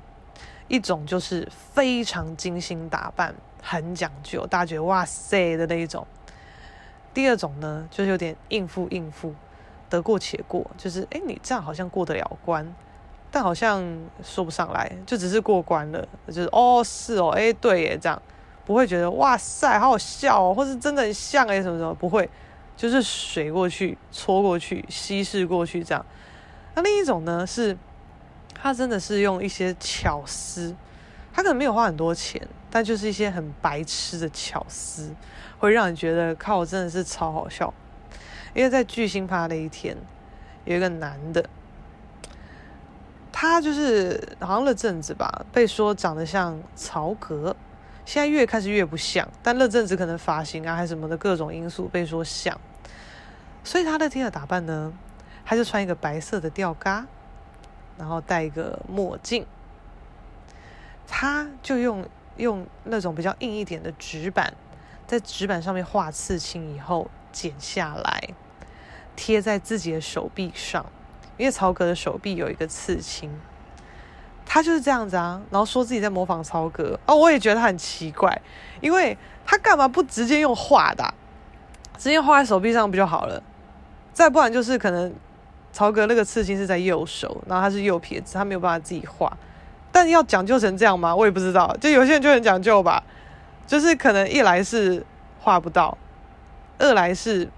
[0.68, 6.04] 一种就是非常精心打扮，很讲究，大家觉得哇塞的那一种；
[7.14, 9.34] 第二种呢，就是有点应付应付，
[9.90, 12.74] 得过且过，就是哎，你这样好像过得了关，
[13.32, 13.84] 但好像
[14.24, 18.22] 说不上来，就只是过关了，就是哦是哦，哎对耶，这样。
[18.64, 22.30] 不会觉得哇塞好好笑哦，或是真的很像哎什么什么，不会。
[22.76, 26.06] 就是水过去，搓过去，稀释过去这样。
[26.76, 27.78] 那另一种呢，是
[28.54, 30.76] 他真的是用一些巧思，
[31.34, 35.14] 他可能没有花很多钱，但就是一些很白痴的巧思，
[35.60, 37.74] 会让你觉得靠，真的是超好笑。
[38.54, 39.96] 因为在巨星趴的一天，
[40.66, 41.50] 有一个男的，
[43.32, 47.56] 他就是好像那阵子吧，被说长得像曹格，
[48.12, 52.60] 现在越开始越不像，但那阵子可能发型啊还是什么的各种因素被说像，
[53.64, 54.92] 所以他那天的打扮呢，
[55.46, 57.08] 他就穿一个白色的吊嘎，
[57.98, 59.46] 然后戴一个墨镜，
[61.08, 64.54] 他就用用那种比较硬一点的纸板，
[65.08, 68.22] 在纸板上面画刺青以后剪下来，
[69.16, 70.86] 贴在自己的手臂上。
[71.38, 73.32] 因为曹格的手臂有一个刺青，
[74.54, 78.38] 他就是这样子啊，然后说自己在模仿曹格哦，我也觉得他很奇怪，
[78.82, 81.14] 因为他干嘛不直接用画的，
[81.98, 83.42] 直接画在手臂上不就好了？
[84.12, 85.16] 再不然就是可能
[85.72, 89.32] 曹格那个刺青是在右手，然后他是右撇子，他没有办法自己画，
[89.90, 91.16] 但要讲究成这样吗？
[91.16, 93.02] 我也不知道，就有些人就很讲究吧，
[93.66, 95.06] 就是可能一来是
[95.40, 95.98] 画不到，
[96.78, 97.50] 二来是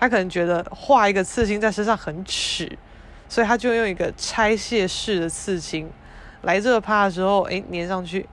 [0.00, 2.78] 他可能觉得画一个刺青在身上很耻。
[3.28, 5.90] 所以他就用一个拆卸式的刺青，
[6.42, 8.28] 来这趴的时候，哎，粘上去，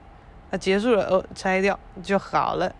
[0.50, 2.72] 那结束了，呃，拆掉就好了。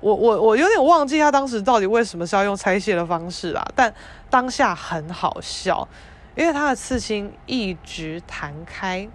[0.00, 3.92] 我我我有点忘记他当时到底为什么是要用拆卸的方式啦，但
[4.30, 5.86] 当下很好笑，
[6.34, 9.08] 因为他的刺青一直弹开，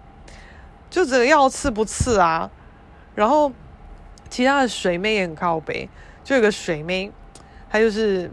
[0.89, 2.51] 就这个要刺不刺啊。
[3.15, 3.51] 然后
[4.29, 5.89] 其他的水妹也很靠北，
[6.23, 7.11] 就有个水妹，
[7.69, 8.29] 她就是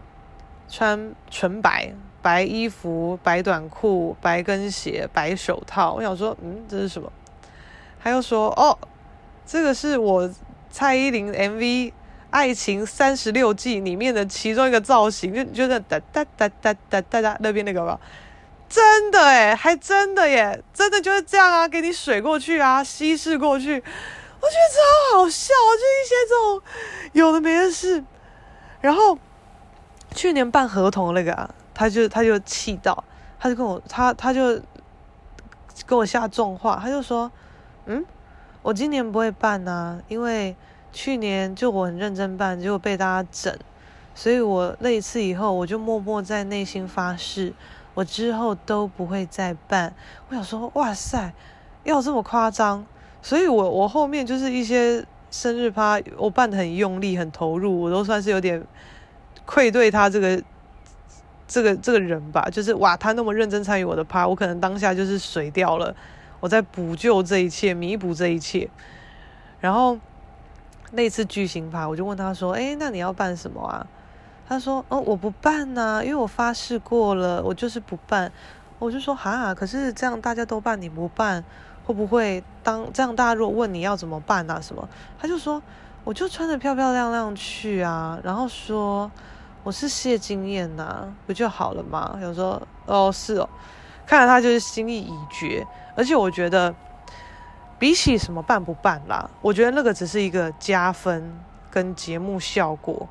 [0.67, 1.93] 穿纯白。
[2.23, 7.11] 白衣服、白短裤、白跟鞋、白手套，我想说，嗯，这是什么？
[8.01, 8.77] 他又说，哦，
[9.45, 10.33] 这个是我
[10.71, 11.59] 蔡依林 MV
[12.29, 17.99] 《爱情三十六计》里面的其中一个造型，就觉得哒哒哒哒哒哒哒那边那个吧，
[18.69, 26.61] 真的诶，还真的耶，真的就是这样啊，给你水过去啊，稀释过去，我觉得超好笑，就一些这种
[27.11, 28.01] 有的没的事。
[28.79, 29.17] 然后
[30.15, 31.53] 去年办合同那个啊。
[31.73, 33.03] 他就他就气到，
[33.39, 34.61] 他就跟我他他就
[35.85, 37.31] 跟我下重话，他就说，
[37.87, 38.05] 嗯，
[38.61, 40.55] 我今年不会办啊，因为
[40.91, 43.57] 去年就我很认真办，结果被大家整，
[44.13, 47.51] 所以我那一次以后，我就默默在内心发誓，
[47.95, 49.93] 我之后都不会再办。
[50.29, 51.33] 我想说，哇塞，
[51.83, 52.85] 要这么夸张？
[53.21, 58.63] 所以我我后面就是一些生日趴，我办得很用力，很投入，我都算是有点
[59.45, 60.41] 愧对他这个。
[61.53, 65.95] 这个这个人吧，就是哇，他那么认真参与我的趴，我可能当下就是水掉了，
[66.39, 68.67] 我在补救这一切，弥补这一切。
[69.59, 69.99] 然后
[70.93, 73.85] 那次巨型趴，我就问他说：“哎，那你要办什么啊？”
[74.49, 78.31] 他说：“哦，我不办呐，因为我发誓过了，我就是不办。”
[78.79, 81.43] 我就说：“哈，可是这样大家都办，你不办，
[81.85, 84.89] 会不会当这样大家如果问你要怎么办啊什么？”
[85.21, 85.61] 他就说
[86.03, 89.11] ：“我就穿的漂漂亮亮去啊。”然后说。
[89.63, 92.19] 我是谢经验呐、不就好了吗？
[92.21, 93.49] 有时候哦，是哦，
[94.05, 95.65] 看来他就是心意已决。
[95.95, 96.73] 而且我觉得，
[97.79, 101.33] 比起什么办不办啦，我觉得那个只是一个加分
[101.71, 103.07] 跟节目效果。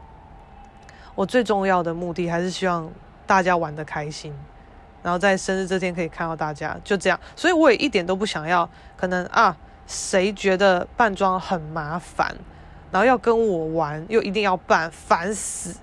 [1.14, 2.90] 我最重要的目的还是希望
[3.26, 4.34] 大家玩得开心，
[5.02, 7.18] 然后在生日这天可以看到大家，就这样。
[7.34, 12.34] 所以我也一点都不想要，可能啊，谁觉得扮装很麻烦，
[12.90, 15.76] 然后要跟我玩又一定要扮，烦死。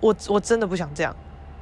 [0.00, 1.14] 我我真的不想这样。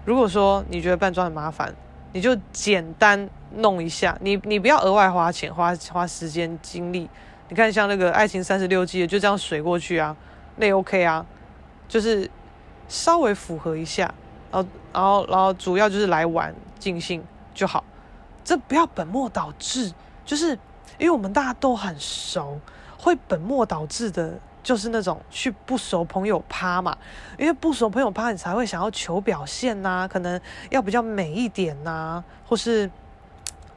[0.04, 1.74] 如果说你觉得扮装很麻烦，
[2.12, 7.08] 你就简单弄一下，你你不要额外花钱、花花时间、精力。
[7.48, 10.16] 你看像那个《爱情三十六计》，就这样水过去啊，
[10.56, 11.24] 那 OK 啊，
[11.88, 12.30] 就是
[12.88, 14.12] 稍微符合一下，
[14.50, 17.22] 然后然后然后主要就是来玩尽兴
[17.54, 17.82] 就好。
[18.44, 19.92] 这不要本末倒置，
[20.24, 20.50] 就是
[20.98, 22.60] 因为我们大家都很熟，
[22.98, 24.38] 会本末倒置的。
[24.66, 26.98] 就是那种去不熟朋友趴嘛，
[27.38, 32.90] 因为不熟朋友趴，你才会想要求表现呐、可能要比较美一点呐、或是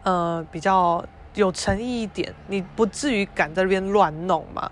[0.01, 4.71] 呃比较有诚意一点，你不至于敢在那边乱弄嘛，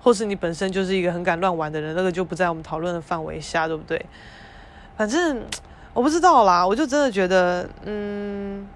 [0.00, 4.02] 或是你本身就是一个很敢乱玩的人，那个就不在我们讨论的范围下，对不对？
[4.96, 5.44] 反正
[5.92, 8.66] 我不知道啦，我就真的觉得，嗯。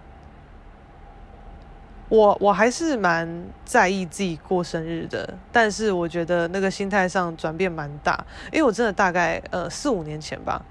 [2.09, 3.29] 我我还是蛮
[3.65, 10.63] 在意自己过生日的，但是我觉得那个心态上转变蛮大，因为我真的大概呃四五年前吧，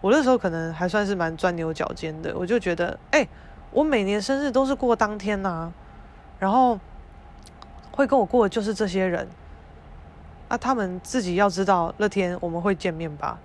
[0.00, 3.28] 我那时候可能还算是蛮钻牛角尖的，我就觉得，哎、
[3.70, 5.72] 我每年生日都是过当天呐、啊，
[6.38, 6.80] 然后
[7.92, 9.28] 会跟我过的就是这些人，
[10.48, 13.38] 啊，他们自己要知道那天我们会见面吧。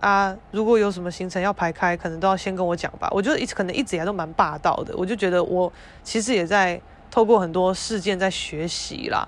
[0.00, 3.08] 啊，如果有什么行程要排开，可能都要先跟我讲吧。
[3.10, 6.80] 我觉得一可能一直以来都蛮霸道的，我就觉得我其实也在
[7.10, 9.26] 透过很多事件在学习啦。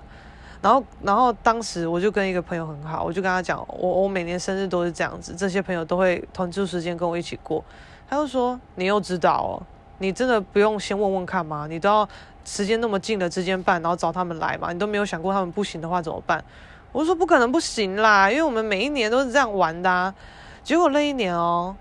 [0.61, 7.63] 然后，然后当时我就跟一个朋友很好，我就跟他讲，我我每年生日都是这样子，这些朋友都会腾出时间跟我一起过。
[8.07, 9.51] 他就说：“你又知道哦？”
[9.97, 11.65] 你真的不用先问问看吗？
[11.67, 12.07] 你都要
[12.45, 14.71] 时间那么近的之间办，然后找他们来嘛？
[14.71, 16.43] 你都没有想过他们不行的话怎么办？
[16.91, 20.13] 我说不可能不行啦，因为我们每一年都是这样玩的啊。
[20.63, 21.75] 结果那一年哦，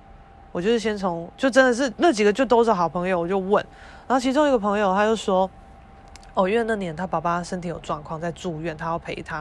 [0.53, 3.65] 我就是先从就真的是那几个就都是好朋友，我就问，
[4.09, 5.49] 然后其中一个朋友他就说，
[6.35, 9.39] 哦，因为那年他爸爸身体有状况在住院，他要陪他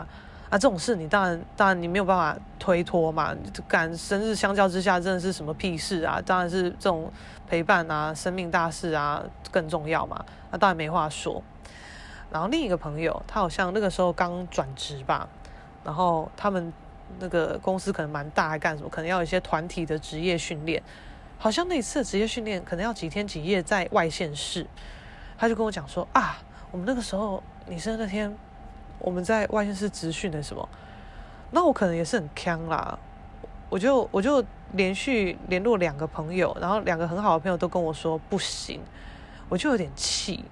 [0.50, 0.52] 啊。
[0.52, 3.34] 这种事你当然当然你没有办法推脱嘛，
[3.68, 6.22] 赶生日相较之下真的是什么屁事啊？
[6.26, 7.12] 当然是这种
[7.48, 10.24] 陪伴啊，生命大事啊更重要嘛。
[10.52, 11.42] 那当然没话说。
[12.32, 15.28] 然后另一个朋友他好像那个时候刚转职吧。
[15.82, 16.74] 然后他们
[17.20, 18.90] 那个公司可能蛮大，干什么？
[18.90, 20.82] 可能要一些团体的职业训练。
[21.38, 24.66] 好像那一次职业训练可能要几天几夜在外县市。
[25.38, 26.38] 他就跟我讲说啊，
[26.72, 28.36] 我们那个时候你生那天，
[28.98, 30.68] 我们在外县市职训的什么？
[31.52, 32.98] 那我可能也是很坑啦。
[33.70, 38.82] 我就 我就连续联络两个朋友，然后两个很好的朋友都跟我说不行，
[39.48, 40.44] 我就有点气，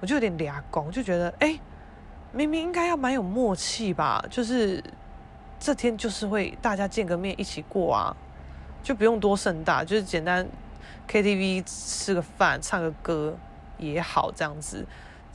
[0.00, 1.58] 我就有点俩工，就觉得哎。
[2.32, 4.82] 明明应该要蛮有默契吧，就是
[5.58, 8.16] 这天就是会大家见个面一起过啊，
[8.82, 10.46] 就不用多盛大，就是简单
[11.08, 13.36] KTV 吃个饭唱个歌
[13.78, 14.84] 也好这样子。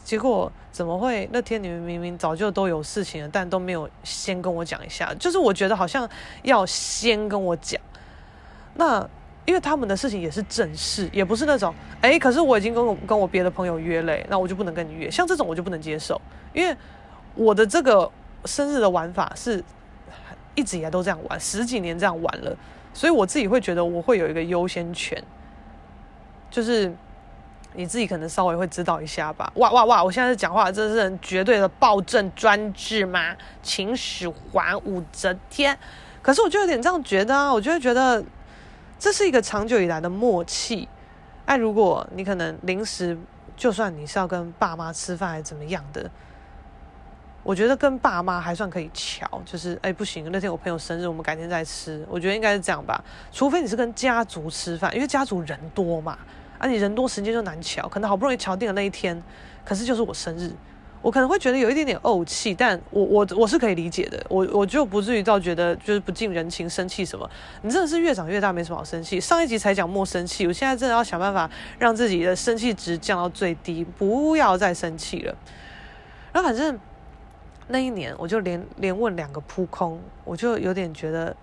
[0.03, 5.13] 结果怎么会那天你们明明早就都有事情了，但都没有先跟我讲一下？
[5.19, 6.09] 就是我觉得好像
[6.41, 7.79] 要先跟我讲。
[8.73, 9.07] 那
[9.45, 15.09] 因为他们的事情也是正事，也不是那种哎，可是我已经跟我跟我别的朋友约了，那我就不能跟你约。
[15.09, 16.19] 像这种我就不能接受。
[16.53, 16.75] 因为
[17.35, 18.09] 我的这个
[18.45, 19.63] 生日的玩法是
[20.55, 22.55] 一直以来都这样玩，十几年这样玩了，
[22.93, 25.21] 所以我自己会觉得我会有一个优先权，
[26.49, 26.93] 就是
[27.73, 29.51] 你自己可能稍微会知道一下吧。
[29.55, 30.03] 哇哇哇！
[30.03, 33.35] 我现在讲话这是很绝对的暴政专制吗？
[33.63, 35.77] 秦始皇、武则天，
[36.21, 38.21] 可是我就有点这样觉得啊，我就会觉得
[38.99, 40.89] 这是一个长久以来的默契。
[41.45, 43.17] 哎，如果你可能临时，
[43.55, 46.11] 就算你是要跟爸妈吃饭还是怎么样的。
[47.43, 52.05] 我觉得跟爸妈还算可以瞧，就是哎不行，那天我朋友生日，我们改天再吃。
[52.07, 56.15] 我觉得应该是这样吧，除非你是跟家族吃饭，因为家族人多嘛，
[56.59, 59.19] 啊你人多时间就难瞧，可能好不容易瞧定了那一天，
[59.65, 60.51] 可是就是我生日，
[61.01, 67.27] 我可能会觉得有一点点怄气，但我我我是可以理解的，我我就不至于到觉得就是不近人情，生气什么。
[67.63, 69.19] 你真的是越长越大，没什么好生气。
[69.19, 71.49] 上一集才讲莫生气，我现在真的要想办法
[71.79, 75.35] 让自己的生气值降到最低，不要再生气了。
[76.31, 76.79] 然后反正。
[77.71, 81.33] 那一年，我就连连问两个扑空，我就有点觉得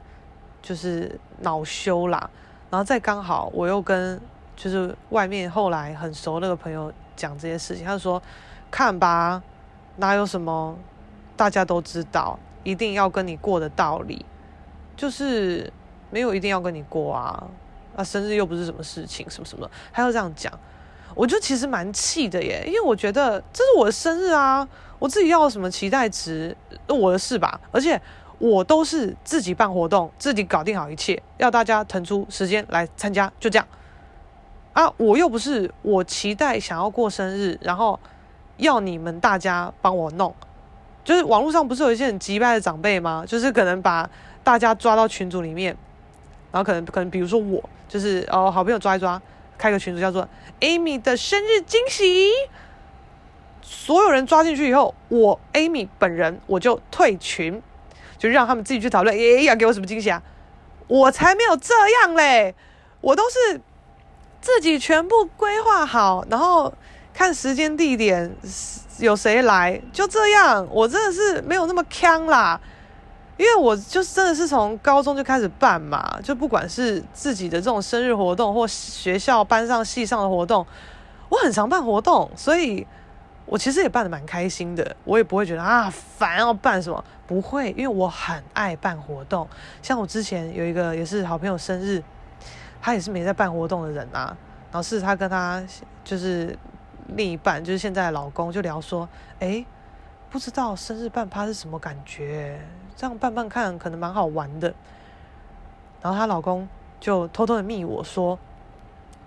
[0.60, 2.28] 就是恼羞啦。
[2.68, 4.20] 然后再刚好我又跟
[4.54, 8.22] 就是外面后来很熟那个朋友讲这些事情，他说
[8.70, 9.42] ：“看吧，
[9.96, 10.76] 哪有什么
[11.34, 14.26] 大家都知道一定要跟你过的道理，
[14.94, 15.72] 就是
[16.10, 17.48] 没有一定要跟你过啊。
[17.96, 20.52] 啊，生日又不是什么事情，什么什么，他要这样讲，
[21.14, 26.56] 我就其实蛮气的耶，因为我觉得这是我的生日啊。”我自己要什么期待值，
[26.86, 27.60] 我的事吧。
[27.70, 28.00] 而且
[28.38, 33.66] 我都是自己办活动，自己搞定好一切，要大家腾出时间来参加，就这样。
[34.72, 37.98] 啊，我又不是我期待想要过生日，然后
[38.58, 40.34] 要你们大家帮我弄。
[41.04, 43.24] 就是网络上不是有一些很急败的长辈吗？
[43.26, 44.08] 就是可能把
[44.44, 45.76] 大家抓到群组里面，
[46.52, 49.20] 然后可能可能比如说我，就是哦好朋友抓一抓，
[49.56, 50.28] 开个群组叫做
[50.60, 52.30] Amy 的生日惊喜。
[53.70, 57.62] 所有人抓进去以后，我 Amy 本人我就退群，
[58.16, 59.14] 就让他们自己去讨论。
[59.14, 60.22] 哎呀，给我什么惊喜啊？
[60.86, 62.54] 我才没有这样嘞！
[63.02, 63.60] 我都是
[64.40, 66.72] 自己全部规划好，然后
[67.12, 68.34] 看时间地点
[68.98, 70.66] 有谁来，就这样。
[70.70, 72.58] 我真的是没有那么锵啦，
[73.36, 80.66] 因为我就真的是从高中就开始办嘛，就不管是自己的这种生日活动，或学校班上系上的活动，
[81.28, 82.86] 我很常办活动，所以。
[83.50, 89.48] 我其实也办得蛮开心的，我也不会觉得啊烦要办什么，不会，因为我很爱办活动。
[89.80, 92.02] 像我之前有一个也是好朋友生日，
[92.78, 94.36] 他也是没在办活动的人啊。
[94.70, 95.64] 然后是他跟他
[96.04, 96.54] 就是
[97.16, 99.08] 另一半，就是现在的老公，就聊说，
[99.40, 99.64] 哎，
[100.28, 102.60] 不知道生日办趴是什么感觉，
[102.94, 104.74] 这样办办看可能蛮好玩的。
[106.02, 106.68] 然后她老公
[107.00, 108.38] 就偷偷的密我说。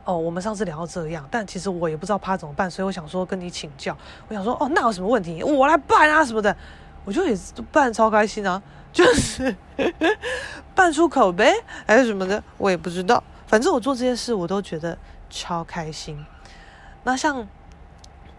[0.06, 3.96] 哦，我们上次聊到这样，但其实我也不知道趴怎么办，所以我想说跟你请教。
[4.28, 5.44] 我想说，哦，那有什么问题？
[5.44, 6.56] 我来办啊什么的。
[7.04, 7.36] 我就也
[7.72, 8.62] 办超开心啊，
[8.94, 9.56] 就是
[10.76, 11.52] 办出口呗，
[11.88, 13.24] 还是什么的，我也不知道。
[13.48, 14.96] 反正我做这些事，我都觉得
[15.28, 16.24] 超开心。
[17.04, 17.48] 那像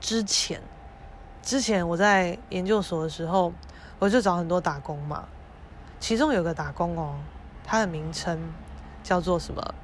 [0.00, 0.62] 之前，
[1.42, 3.52] 之前我在研究所的时候，
[3.98, 5.24] 我就找很多打工嘛，
[5.98, 7.16] 其中有个打工哦，
[7.64, 8.38] 它的名称
[9.02, 9.74] 叫做什么？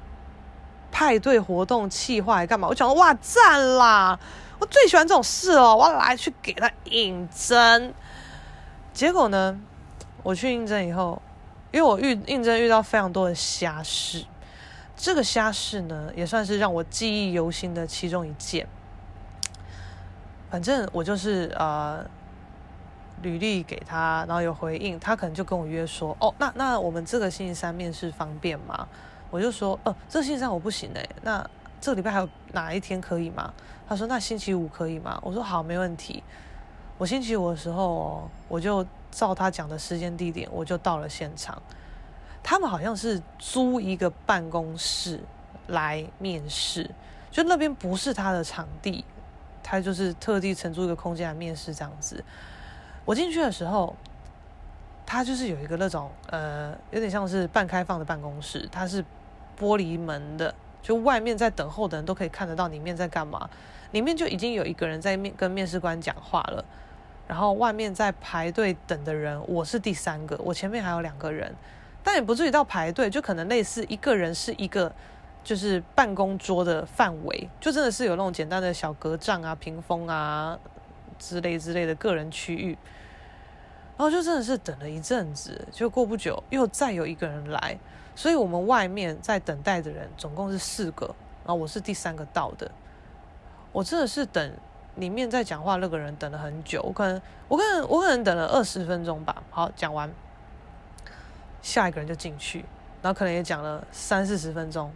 [0.91, 2.67] 派对活动企划，干嘛？
[2.67, 4.19] 我讲哇赞啦！
[4.59, 7.93] 我最喜欢这种事哦，我要来去给他应征。
[8.93, 9.59] 结果呢，
[10.23, 11.21] 我去应征以后，
[11.71, 14.25] 因为我遇应征遇到非常多的瞎事，
[14.97, 18.67] 这个瞎事呢，也算是让我记忆犹新的其中一件。
[20.49, 22.05] 反正我就是呃。
[23.21, 28.87] 履历给他，然后有回应，他可能就跟我约说，哦，那那我们这个星期三面试方便吗？
[29.29, 31.47] 我就说，哦、呃，这个星期三我不行哎，那
[31.79, 33.53] 这个礼拜还有哪一天可以吗？
[33.87, 35.19] 他说，那星期五可以吗？
[35.23, 36.23] 我说好，没问题。
[36.97, 41.61] 我星期五的时候，哦，我就照他讲的时间地点，我就到了现场。
[42.43, 45.21] 他们好像是租一个办公室
[45.67, 46.89] 来面试，
[47.29, 49.05] 就那边不是他的场地，
[49.61, 52.23] 他就是特地承租一个空间来面试这样子。
[53.05, 53.95] 我进去的时候，
[55.05, 59.03] 他就是有一个那种呃，有点像是半开放的办公室，他是
[59.59, 63.49] 玻璃门的，就外面在等候的人都可以看得到里面在干嘛。
[63.91, 66.63] 里面就已经有一个人在面跟面试官讲话了，
[67.27, 71.51] 然后外面在排队等的人，我是第三个，我前面还有两个人，
[72.03, 74.93] 但也不至于到排队，就可能类似一个人是一个
[75.43, 80.59] 就是办公桌的范围，就真的是有那种简单的小隔障啊、屏风啊
[81.17, 82.77] 之类之类的个人区域。
[83.97, 87.77] 然后就真的是等了一阵子，就过不久又再有一个人来，
[88.19, 91.05] 所以我们外面在等待的人总共是四个，
[91.45, 92.69] 然后我是第三个到的。
[93.71, 94.51] 我真的是等
[94.95, 99.41] 里面在讲话那个人等了很久，我可能我可能我可能等了二十分钟吧。
[99.49, 100.11] 好，讲完，
[101.61, 102.65] 下一个人就进去，
[103.01, 104.91] 然后可能也讲了三四十分钟，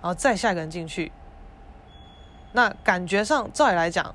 [0.00, 1.12] 然后再下一个人进去。
[2.52, 4.14] 那感觉上照理来讲，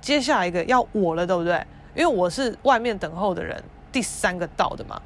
[0.00, 1.62] 接下来一个要我了，对不对？
[1.94, 3.62] 因为我是外面等候的人，
[3.92, 5.02] 第三个到的嘛，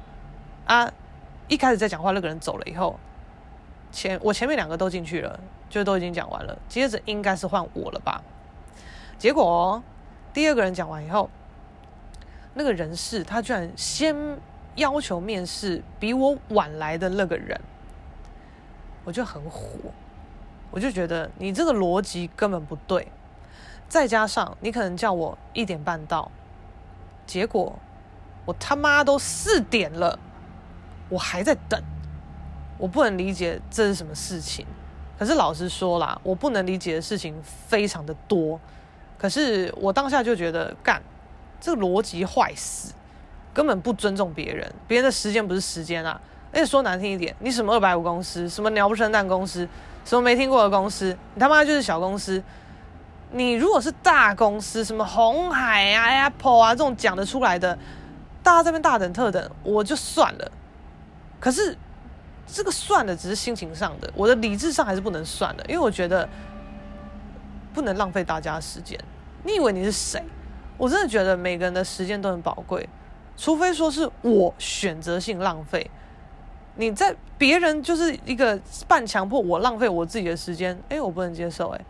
[0.63, 0.89] 啊，
[1.51, 2.97] 一开始在讲话那个人走了以后，
[3.91, 5.37] 前我前面两个都进去了，
[5.69, 8.23] 就都已经讲完了，接着应该是换我了吧？
[9.19, 9.83] 结果，
[10.31, 11.29] 第二个人讲完以后，
[12.53, 14.15] 那个人事他居然先
[14.75, 17.59] 要求面试比我晚来的那个人，
[19.03, 19.91] 我就很火，
[20.71, 23.11] 我就觉得你这个逻辑根本不对，
[23.89, 26.31] 再加上你可能叫我一点半到。
[27.25, 27.77] 结果
[28.45, 30.17] 我他妈都四点了，
[31.11, 31.79] 我还在等，
[32.79, 34.65] 我不能理解这是什么事情。
[35.19, 37.35] 可是老实说啦，我不能理解的事情
[37.67, 38.59] 非常的多。
[39.19, 40.99] 可是我当下就觉得，干，
[41.59, 42.93] 这个逻辑坏死，
[43.53, 46.19] 根本不尊重别人，别人的时间不是时间啊！
[46.51, 49.67] 而且说难听一点，你什么二百五公司，什么鸟不生蛋公司，
[50.03, 52.41] 什么没听过的公司，你他妈就是小公司。
[53.33, 57.77] 你如果是大公司，什么红海啊、Apple 啊这种讲得出来的，
[58.41, 60.51] 大家这边大等特等，我就算了。
[61.41, 61.75] 可是
[62.47, 66.29] 这个算了，只是心情上的，我的理智上还是不能算的，因为我觉得
[67.73, 68.97] 不能浪费大家的时间。
[69.43, 70.23] 你以为你是谁？
[70.77, 72.87] 我真的觉得每个人的时间都很宝贵，
[73.35, 75.89] 除非说是我选择性浪费。
[76.75, 81.81] 你在别人就是一个半强迫我浪费我自己的时间，哎，我不能接受，哎。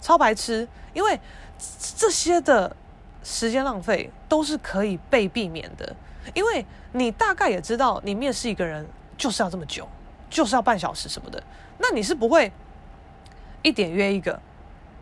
[0.00, 1.18] 超白痴，因为
[1.96, 2.76] 这些的
[3.24, 5.96] 时间浪费都是可以被避免的，
[6.34, 9.86] 因为你大概也知道，你面试一个人就是要这么久，
[10.28, 11.42] 就是要半小时什么的，
[11.78, 12.50] 那你是不会
[13.62, 14.40] 一点约一个，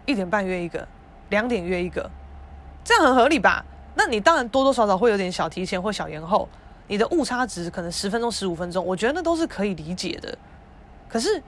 [0.04, 0.86] 一点半约一个，
[1.30, 2.10] 两点约一个，
[2.84, 3.64] 这样很合理吧？
[3.94, 6.48] 那你当然多多少少会有点小提前或小延后，
[6.86, 10.36] 你的误差值可能十分钟、十五分钟，我觉得那都是可以理解的，
[11.08, 11.42] 可是。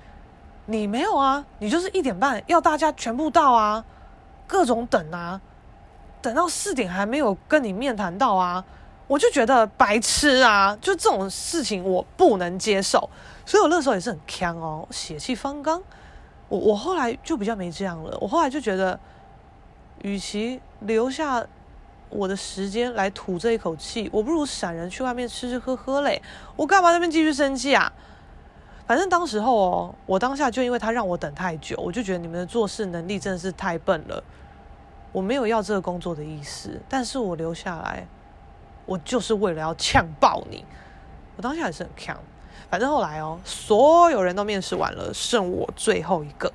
[0.71, 3.83] 你没有啊，你就是一点半要大家全部到啊，
[4.47, 5.41] 各种等啊，
[6.21, 8.63] 等到四点还没有跟你面谈到啊，
[9.09, 13.11] 我就觉得白痴啊，就这种事情我不能接受，
[13.45, 15.83] 所以我那时候也是很呛哦，血气方刚。
[16.49, 18.99] 我我后来就比较没这样了，我后来就觉得，
[20.03, 21.45] 与其留下
[22.11, 26.23] 我的时间来吐这一口气，我不如闪人去外面吃吃喝喝嘞，
[26.57, 27.93] 我干嘛那边继续生气啊？
[28.87, 34.25] 反正当时候哦，我当下就因为他让我等太久，我就觉得你们的做事能力真的是太笨了。
[35.13, 38.07] 我没有要这个工作的意思，但是我留下来，
[38.89, 40.65] 我就是为了要呛爆你。
[41.37, 42.19] 我当下也是很呛。
[42.69, 46.53] 反正后来哦，所有人都面试完了，剩我最后一个，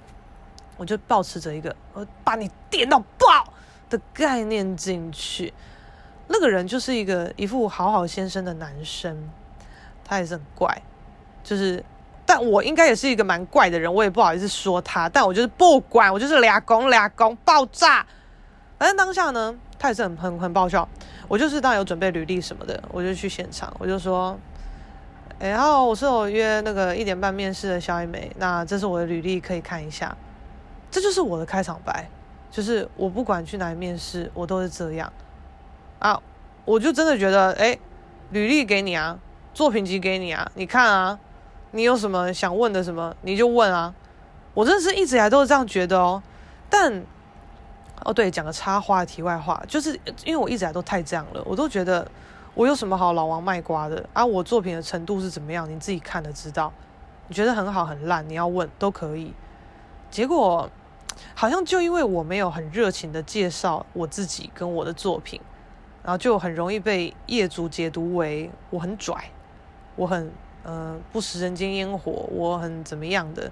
[0.76, 3.54] 我就抱持着一个我把你电到爆
[3.90, 5.54] 的概念进去。
[6.28, 9.30] 那个人就是一个一副好好先生的男生，
[10.04, 10.82] 他也是很怪，
[11.44, 11.82] 就是。
[12.26, 18.08] 但我应该也是一个蛮怪的人，我也不好意思说他，但我就是不管，我就是俩攻俩攻爆炸。
[18.80, 20.88] 反正当下呢，他也是很很很爆笑。
[21.34, 24.38] 我就是当有准备履历什么的，我就去现场，我就说，
[25.40, 30.16] 哎，然后我是我约那个一点半面试的小一梅，那这是我的履历，可以看一下。
[30.92, 32.08] 这就是我的开场白，
[32.52, 35.12] 就是我不管去哪里面试，我都是这样
[35.98, 36.22] 啊。
[36.66, 37.76] 我就真的觉得，哎，
[38.30, 39.18] 履历给你啊，
[39.56, 41.18] 作品集给你啊，你看啊，
[41.72, 43.92] 你有什么想问的什么，你就问啊。
[44.54, 46.22] 我真的是一直以来都是这样觉得哦。
[46.70, 47.04] 但，
[48.04, 52.08] 哦对，讲个插话的题外话，就是因为我一直都太这样了，我都觉得。
[52.56, 54.24] 我有什么好老王卖瓜的啊？
[54.24, 55.68] 我作品的程度是怎么样？
[55.68, 56.72] 你自己看了知道。
[57.28, 59.34] 你觉得很好很烂，你要问都可以。
[60.12, 60.70] 结果
[61.34, 65.42] 好像就因为我没有很热情的介绍我自己跟我的作品，
[66.04, 69.32] 然后就很容易被业主解读为我很拽，
[69.96, 70.32] 我很
[70.62, 73.52] 呃不食人间烟火，我很怎么样的。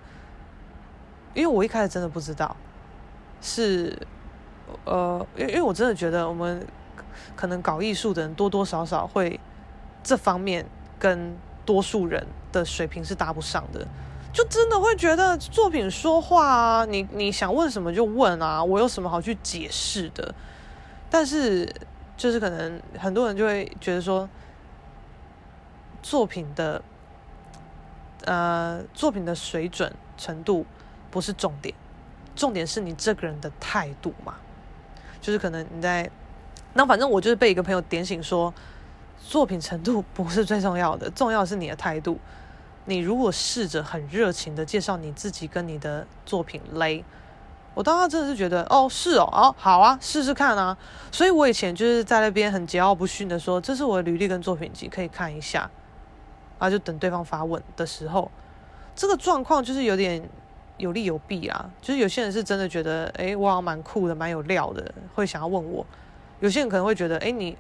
[1.34, 2.56] 因为我一开始真的不知道，
[3.42, 3.98] 是
[4.86, 6.66] 呃，因因为我真的觉得我们。
[7.36, 9.40] 可能搞艺术的人多多少少会
[10.04, 10.66] 这方面
[10.98, 13.86] 跟多数人的水平是搭不上的，
[14.32, 20.34] 就真的会觉得作品说话啊，你你想问什么就问啊，我有什么好去解释的？
[21.10, 21.68] 但是
[22.16, 24.28] 就是可能很多人就会觉得说，
[26.02, 26.82] 作品的
[28.26, 30.66] 呃作品的水准程度
[31.10, 31.74] 不是重点，
[32.36, 34.36] 重点是你这个人的态度嘛，
[35.22, 36.10] 就是可能你在。
[36.74, 38.54] 那反正我就是被一个朋友点醒说，
[39.20, 42.18] 作品程度不是最重要的，重要是你的态度。
[42.86, 47.04] 你如果试着很热情的介绍你自己跟你的作品嘞，
[47.74, 50.76] 我当时真的是觉得，哦，是哦，哦，好啊，试试看啊。
[51.12, 55.70] 所以我以前就是在那边很桀骜不驯的说，这是我的履历跟作品集，可以看一下。
[56.58, 58.32] 啊，就等对方发问的时候，
[58.96, 60.22] 这个状况就是有点
[60.78, 61.70] 有利有弊啊。
[61.82, 65.86] 就是有些人是真的觉得，哎，哇蛮酷的，蛮有料的，会想要问我。
[66.40, 67.58] 有些人可能会觉得，哎，你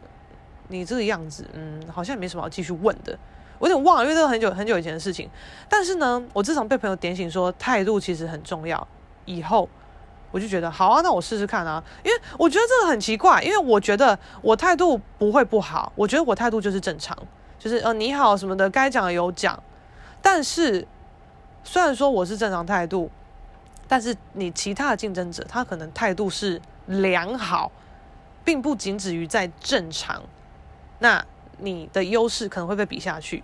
[0.68, 3.18] 你这个样子，嗯，好像也没什么要继续问的。
[3.59, 5.30] 我有点忘了，因为这个很久很久以前的事情。
[5.70, 8.88] 但是呢，我自从被朋友点醒说态度其实很重要
[9.26, 9.70] 以后，
[10.32, 11.84] 我就觉得好啊，那我试试看啊。
[12.03, 17.16] 因为我觉得这个很奇怪，因为我觉得我态度不会不好，我觉得我态度就是正常，
[17.59, 19.62] 就是呃你好什么的，该讲的有讲。
[20.24, 20.88] 但是
[21.64, 23.09] 虽然说我是正常态度，
[23.88, 27.72] 但是你其他的竞争者他可能态度是良好。
[28.43, 30.24] 并不仅止于在正常，
[30.97, 31.24] 那
[31.59, 33.43] 你的优势可能会被比下去，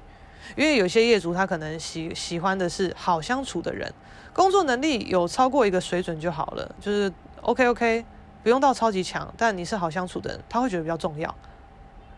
[0.56, 3.94] 因为有些业主他可能喜喜欢的是好相处的人，
[4.34, 7.14] 工作能力有超过一个水准就好了，就是
[7.44, 8.04] OK OK，
[8.42, 11.34] 不用到超级强，但你是好相处的人，他会觉得比较重要。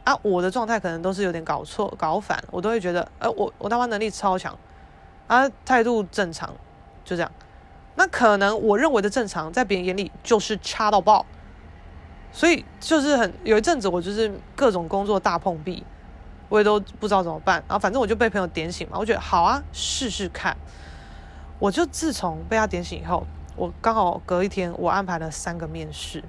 [0.06, 4.58] 啊，我的状态可能都是有点搞错、搞反，我都会觉得，呃，我我他妈能力超强，
[5.30, 6.54] 啊，态度正常，
[7.06, 7.32] 就这样。
[7.96, 11.24] 那可能我认为的正常，在别人眼里就是差到爆。
[12.32, 15.86] 所以就是很有一阵子，我就是各种工作大碰壁，
[16.50, 17.64] 我也都不知道怎么办。
[17.68, 20.58] 然后反正我就被朋友点醒嘛，我觉得好啊，试试看。
[21.60, 26.24] 我就自从被他点醒以后，我刚好隔一天，我安排了三个面试。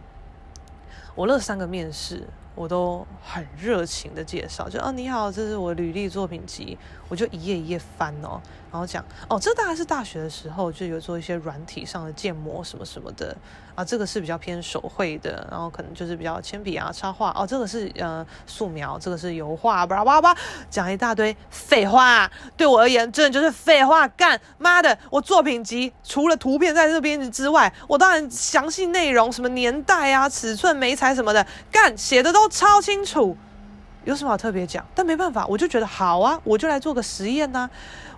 [1.14, 2.28] 我那三个面试。
[2.56, 6.76] 我都很热情的介绍，就哦，你好，这是我履历作品集，
[7.08, 8.38] 我就一页一页翻哦，
[8.70, 13.36] 然后讲哦，这大概是大学的时候就有做一些软体上的建模什么什么的。
[13.76, 17.32] 啊，这个是比较偏手绘的，然后可能就是比较铅笔啊插画。
[17.34, 20.36] 哦，这个是呃素描，这个是油画，巴拉巴拉，
[20.68, 24.38] 讲一大堆废话，对我而言真的就是废话，干。
[24.58, 32.50] 妈的，我作品集除了图片在这边之外，我当然详细内容什么年代啊、尺寸、媒材什么的，干写的都。
[32.50, 33.36] 超清楚，
[34.04, 34.84] 有什么好特别讲？
[34.94, 37.68] 但没办法，我就觉得好啊，我就来做个实验呐、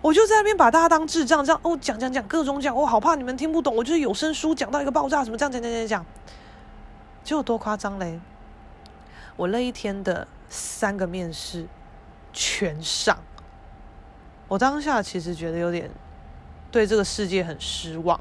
[0.01, 3.75] 我就在那边把大家当智障，这样哦，讲讲讲各种讲，我好怕你们听不懂。
[3.75, 6.07] 我就是有声书讲到一个爆炸，什么这样讲讲讲讲，
[7.25, 8.21] 结果多夸张嘞！
[9.37, 11.67] 我那一天的三个面试
[12.33, 13.19] 全上，
[14.47, 15.91] 我当下其实觉得有点
[16.71, 18.21] 对这个世界很失望，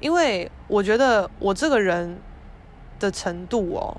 [0.00, 2.18] 因为我觉得我这个人
[2.98, 3.96] 的程度哦。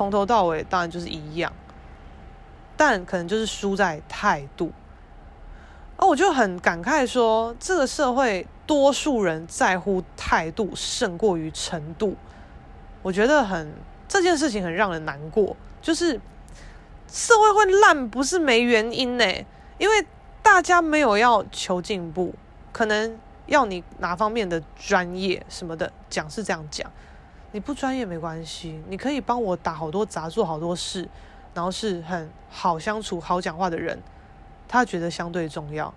[0.00, 1.52] 从头到尾当然就是一样，
[2.74, 4.72] 但可能就是输在态度。
[5.98, 12.16] 哦，我就很感慨说，这个社会多数人在乎态度胜过于程度，
[13.02, 13.74] 我觉得很
[14.08, 15.54] 这件事情很让人难过。
[15.82, 16.18] 就是
[17.06, 19.24] 社会会烂不是没原因呢，
[19.76, 20.06] 因为
[20.42, 22.34] 大家没有要求进步，
[22.72, 26.90] 可能要你哪方面的专业什么的讲是这样讲。
[27.52, 31.08] 你不专业没关系，你可以帮我打好多杂，做好多事，
[31.52, 33.98] 然后是很好相处、好讲话的人，
[34.68, 35.92] 他觉得相对重要，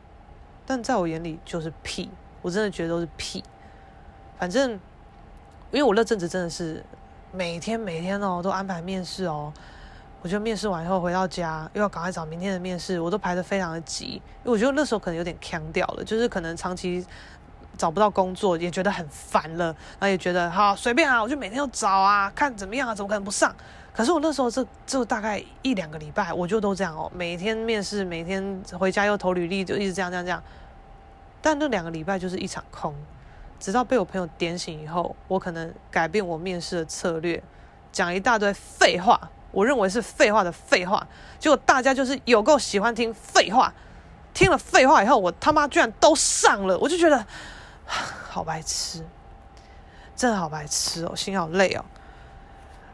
[0.66, 2.10] 但在我眼里就是屁，
[2.42, 3.44] 我真的觉得都是屁。
[4.40, 4.72] 反正，
[5.72, 6.84] 因为我那阵子真的是
[7.32, 9.54] 每天每天哦都安排面试哦，
[10.22, 17.06] 我就面试完以后回到家，又要赶快找明天的面试，我都排得非常的急，因为我觉得那时候可能有点腔掉了，就是可能长期
[17.78, 23.54] 找不到工作，也觉得很烦了，然后也觉得好随便啊，我就每天要找啊，看怎么样啊，怎么可能不上？
[23.94, 30.42] 可是我那时候这这大概一两个礼拜，我就都这样哦，每天面试，每天回家又投履历，就一直这样这样这样。
[31.42, 32.96] 但那两个礼拜就是一场空，
[33.60, 37.44] 直到被我朋友点醒以后，我可能改变我面试的策略，
[37.92, 39.20] 讲一大堆废话。
[39.52, 41.06] 我认为是废话的废话，
[41.38, 43.72] 结果大家就是有够喜欢听废话，
[44.34, 47.24] 听了废话以后，我他妈居然都上了，我就觉得
[48.30, 49.04] 好白痴，
[50.16, 51.86] 真的好白痴哦，心好累哦。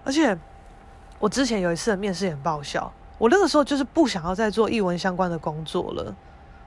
[0.03, 0.37] 而且
[1.19, 6.15] 我之前有一次的面试也很爆笑，我那个时候就是不想要再做译文相关的工作了，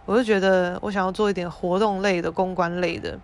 [0.05, 3.18] 我就觉得我想要做一点活动类的、公关类的。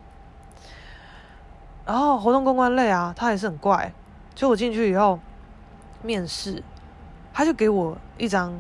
[1.85, 3.93] 然后活动公关类啊，他也是很怪，
[4.35, 5.19] 就我进去以后。
[6.01, 6.63] 面试，
[7.35, 8.57] 他就给我一张，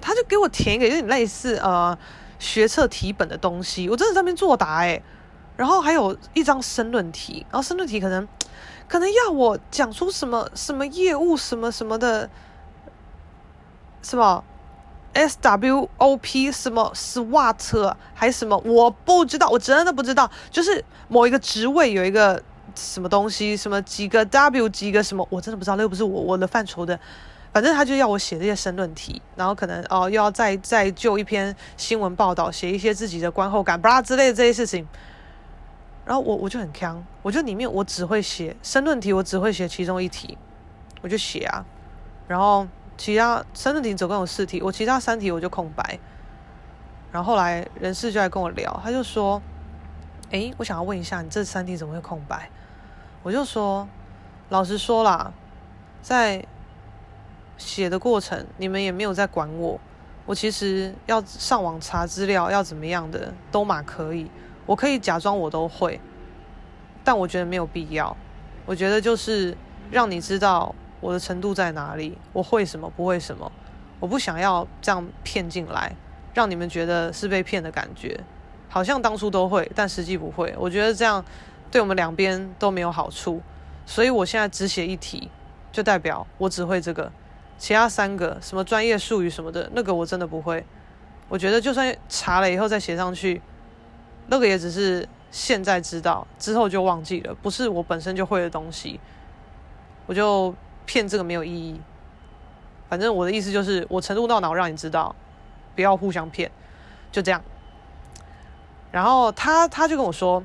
[0.00, 1.98] 他就给我填一个有点类似呃
[2.38, 5.02] 学测题本的东西，我真的在那边作答诶，
[5.56, 8.26] 然后还有一张申论题，然后申论题可能
[8.88, 12.28] 可能要我讲出什么什么业务什么什么的，
[14.02, 14.42] 是吧
[15.14, 18.56] ？SWOP 什么 SWOT 还什么？
[18.64, 22.42] 我不知道，我真的不知道，就是某一个职位有一个。
[22.76, 23.56] 什么东西？
[23.56, 25.24] 什么几个 W 几个什么？
[25.30, 26.98] 我真的不知道，那又不是我我的范畴的。
[27.52, 34.84] 反正他就要我写这些申论题，然后可能哦又要再再就一篇新闻报道写一些自己的观后感，巴拉之类的这些事情。
[36.04, 40.36] 然后我我就很锵，我就里面我只会写申论题，我只会写其中一题，
[41.00, 41.64] 我就写啊。
[42.28, 45.98] 然后其他申论题总共有四题，我其他三题我就空白。
[47.10, 49.40] 然后后来人事就来跟我聊，他就说
[50.30, 52.50] ：“诶，我想要问一下，你这三题怎么会空白？”
[53.22, 53.88] 我就说，
[54.48, 55.32] 老实说啦，
[56.02, 56.44] 在
[57.56, 59.80] 写的过程，你们也没有在管我。
[60.26, 64.30] 我其实要上网查资料，要怎么样的都嘛可以。
[64.66, 66.00] 我可以假装我都会，
[67.02, 68.16] 但我觉得没有必要。
[68.66, 69.56] 我觉得就是
[69.90, 73.50] 让你知道我的程度在哪里，我会什么，不会什么。
[74.00, 75.94] 我不想要这样骗进来，
[76.32, 78.20] 让你们觉得是被骗的感觉，
[78.68, 80.54] 好像当初都会，但实际不会。
[80.58, 81.24] 我觉得这样。
[81.70, 83.42] 对我们两边都没有好处，
[83.84, 85.28] 所以我现在只写一题，
[85.72, 87.10] 就代表我只会这个，
[87.58, 90.64] 其他三个什么专业术语什么的，那个我真的不会。
[91.28, 93.42] 我觉得就算查了以后再写上去，
[94.26, 98.98] 那个也只是现在知道，之后就忘记了，不是我本身就会的东西，
[100.06, 100.54] 我就
[100.86, 101.80] 骗这个没有意义。
[102.88, 105.14] 反正我的意思就是，我程度到哪我让你知道，
[105.74, 106.50] 不要互相骗，
[107.10, 107.42] 就这样。
[108.92, 110.42] 然后他他就跟我说。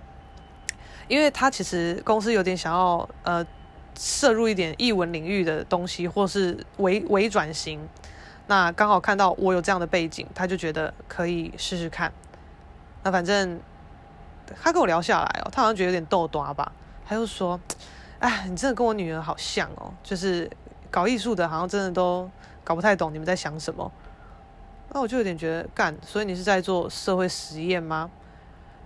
[1.07, 3.43] 因为他其实公司有点想要呃
[3.97, 7.79] 摄入一点艺文领域的东西，或是微微转型，
[8.45, 12.13] 那刚好看到我有这样的背景，他就觉得可以试试看。
[13.01, 13.59] 那反正
[14.61, 16.71] 他跟我聊下来哦，他好像觉得有点逗短吧，
[17.07, 17.59] 他就说
[18.19, 20.49] ：“哎，你真的跟我女儿好像哦，就是
[20.89, 22.29] 搞艺术的，好像真的都
[22.63, 23.91] 搞不太懂你们在想什么。”
[24.91, 28.09] 那我就有点觉得干，所以你是在做社会实验吗？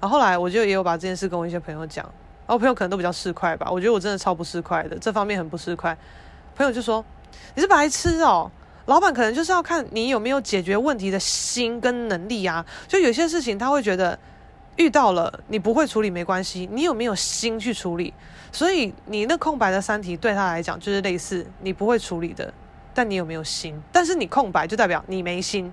[0.02, 2.04] 然后后来我就也有把这件事跟我一些朋友讲，
[2.46, 5.96] 然后朋友可能都比较市侩吧，我觉得我真的超不市侩的，这方面很不市侩。
[6.58, 7.04] 朋友就说
[7.56, 8.52] ：“你是白痴哦，
[8.88, 12.66] 老板可能就是要看你有没有解决问题的心跟能力啊。
[12.86, 14.20] 就有些事情他会觉得
[14.76, 18.14] 遇到了你不会处理没关系，你有没有心去处理？
[18.52, 22.54] 所以你那空白的三题对他来讲就是类似你不会处理的，
[22.94, 23.82] 但你有没有心？
[23.92, 25.72] 但是你空白就代表你没心。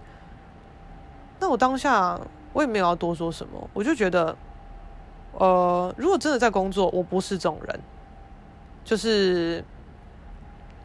[1.39, 2.21] 那我当下。
[2.53, 4.37] 我也没有要多说什么，我就觉得，
[5.35, 7.81] 呃，如果真的在工作，我不是这种人，
[8.85, 9.65] 就是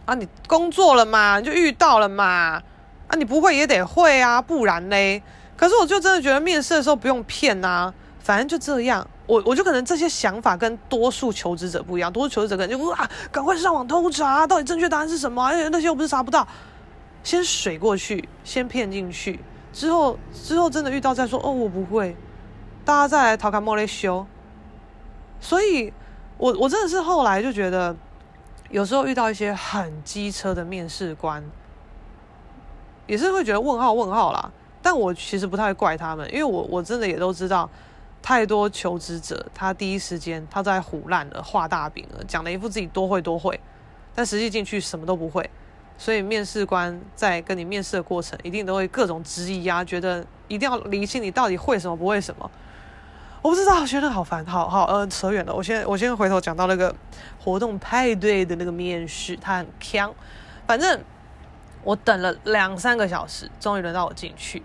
[0.06, 2.62] 啊，你工作了嘛，你就遇到了嘛，
[3.08, 5.24] 啊，你不会也得会啊，不然嘞。
[5.58, 7.92] 可是我就真的觉得面试的时候不用骗啊，
[8.26, 9.08] 反正就这样。
[9.28, 15.44] 我我就可能这些想法跟多数求职者不一样，多数求职者可能就啊，赶快上网偷查，到底正确答案是什么？
[15.46, 16.48] 哎，那些又不是查不到，
[17.24, 19.40] 先水过去，先骗进去。
[19.72, 22.18] 之后，之后真的遇到再说哦，我不会，
[22.84, 24.26] 大家再来讨卡莫雷修。
[25.40, 25.94] 所以，
[26.38, 27.96] 我我真的是后来就觉得，
[28.72, 31.44] 有时候遇到一些很机车的面试官，
[33.06, 34.52] 也是会觉得问号问号啦。
[34.82, 37.68] 但我其实不太怪他们，因为我我真的也都知道，
[38.26, 43.60] 太多求职者他第一时间他在胡乱了，画大饼了，讲了一副自己多会多会，
[44.16, 45.48] 但实际进去什么都不会。
[45.96, 52.50] 所以面试官在跟你面试的过程，一定都会各种质疑啊，觉得一定要厘清你到底会什么不会什么。
[53.44, 55.54] 我不知道，觉得好烦，好好呃扯远了。
[55.54, 56.96] 我先我先回头讲到那个
[57.40, 60.12] 活动派对的那个面试，他很锵。
[60.66, 61.00] 反正
[61.84, 64.64] 我等了两三个小时，终于轮到我进去。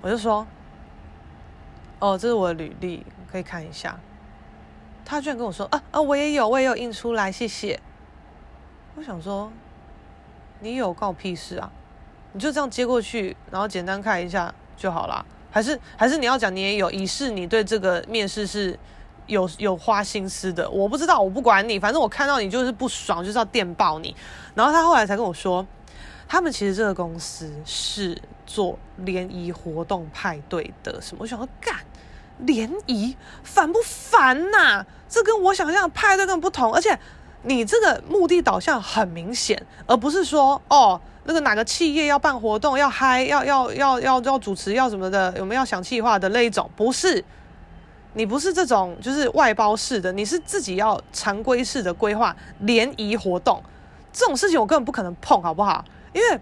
[0.00, 0.46] 我就说
[2.04, 3.02] ：“哦，这是我的履历，
[3.32, 3.98] 可以看一下。”
[5.06, 7.80] 他居然跟我说：“啊啊，我也有，我也有印出来，谢谢。”
[8.96, 9.50] 我想说
[10.60, 11.72] ：“你有告屁事啊？
[12.32, 15.24] 你就这样接过去，然后简单看一下就好啦。
[15.50, 18.78] 还是还是你要讲你也有，以示你对这个面试是
[19.26, 20.68] 有有花心思的？
[20.68, 24.14] 我不知道，我不管你，反正我看到你就是不爽，就是要电爆你。”
[24.54, 25.66] 然后他后来才跟我说。
[26.26, 31.18] 他们其实这个公司是做联谊活动派对的，什么？
[31.20, 31.76] 我想说，干
[32.38, 34.86] 联谊烦不烦呐、啊？
[35.08, 36.74] 这跟我想象的派对更不同。
[36.74, 36.98] 而且
[37.42, 46.68] 你这个目的导向很明显，而不是说哦，那个哪个企业要办活动要嗨，要要要要要主持要什么的，有没有想企划的那一种？
[46.74, 47.24] 不是，
[48.14, 53.62] 你不是这种，就是外包式的，你是自己要常规式的规划联谊活动
[54.12, 55.84] 这种事情，我根本不可能碰，好不好？
[56.12, 56.40] 因为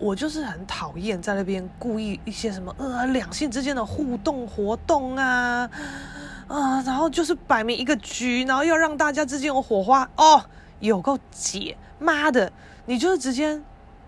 [0.00, 5.70] 我就是很讨厌在那边故意一些什么呃两性之间的互动活动啊
[6.48, 10.42] 啊，然后就是摆明一个局，然后要让大家之间有火花哦，
[10.80, 12.50] 有够解妈的！
[12.86, 13.56] 你就是直接，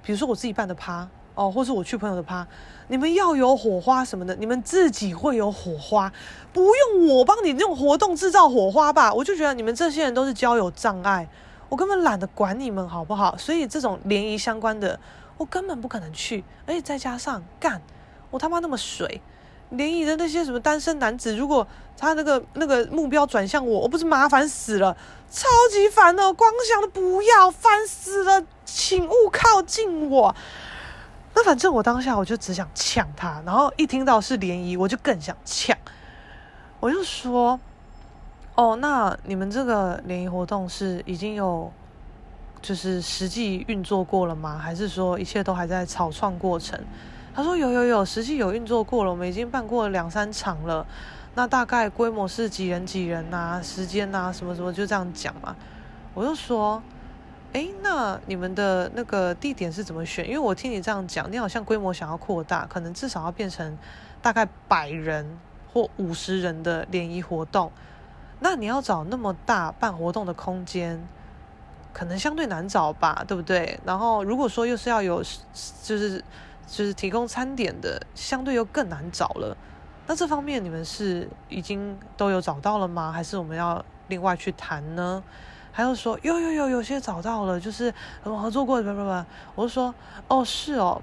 [0.02, 2.44] 比如说我自己办的趴哦，或是我去朋友的趴，
[2.88, 6.10] 你们要有火花什么的，你们自己会有火花，
[6.52, 9.12] 不用我帮你这种活动制造火花吧？
[9.12, 11.28] 我就觉得你们这些人都是交友障碍。
[11.68, 13.36] 我根本懒得管你们好不好？
[13.38, 14.98] 所以这种联谊相关的，
[15.36, 16.44] 我根本不可能去。
[16.66, 17.80] 而且再加上干，
[18.30, 19.20] 我他妈那么水，
[19.70, 21.66] 联谊的那些什么单身男子，如果
[21.96, 24.96] 他那个那个目标转向我，我不是麻烦死了，
[25.30, 30.34] 超级烦的，光想的不要，烦死了，请勿靠近我。
[31.34, 35.76] 那反正我当下我就只想呛他，然后一听到是联谊，我就更想呛，
[36.80, 37.58] 我就说。
[38.54, 41.72] 哦，那你们这个联谊活动是已经有
[42.62, 44.56] 就是实际运作过了吗？
[44.56, 46.78] 还是说一切都还在草创过程？
[47.34, 50.86] 他说有有有，实际有运作过了，我们已经办过两三场了。
[51.34, 53.60] 那大概规模是几人几人呐？
[53.62, 54.32] 时间呐？
[54.32, 55.56] 什么什么就这样讲嘛。
[56.14, 56.82] 我就说，
[57.54, 60.26] 哎，那你们的那个地点是怎么选？
[60.26, 63.76] 因为我听你这样讲，你好像规模想要扩大，可能至少要变成
[64.20, 65.26] 大概百人
[65.72, 67.72] 或五十人的联谊活动。
[68.40, 71.02] 那你要找那么大办活动的空间，
[71.92, 73.78] 可能相对难找吧，对不对？
[73.84, 75.22] 然后如果说又是要有，
[75.82, 76.24] 就是
[76.66, 79.56] 就是提供餐点的，相对又更难找了。
[80.06, 83.12] 那这方面你们是已经都有找到了吗？
[83.12, 85.22] 还是我们要另外去谈呢？
[85.70, 87.92] 还有说有有有有些找到了，就是
[88.24, 89.24] 我们合作过的，不不不，
[89.54, 89.94] 我就说
[90.28, 91.00] 哦是哦。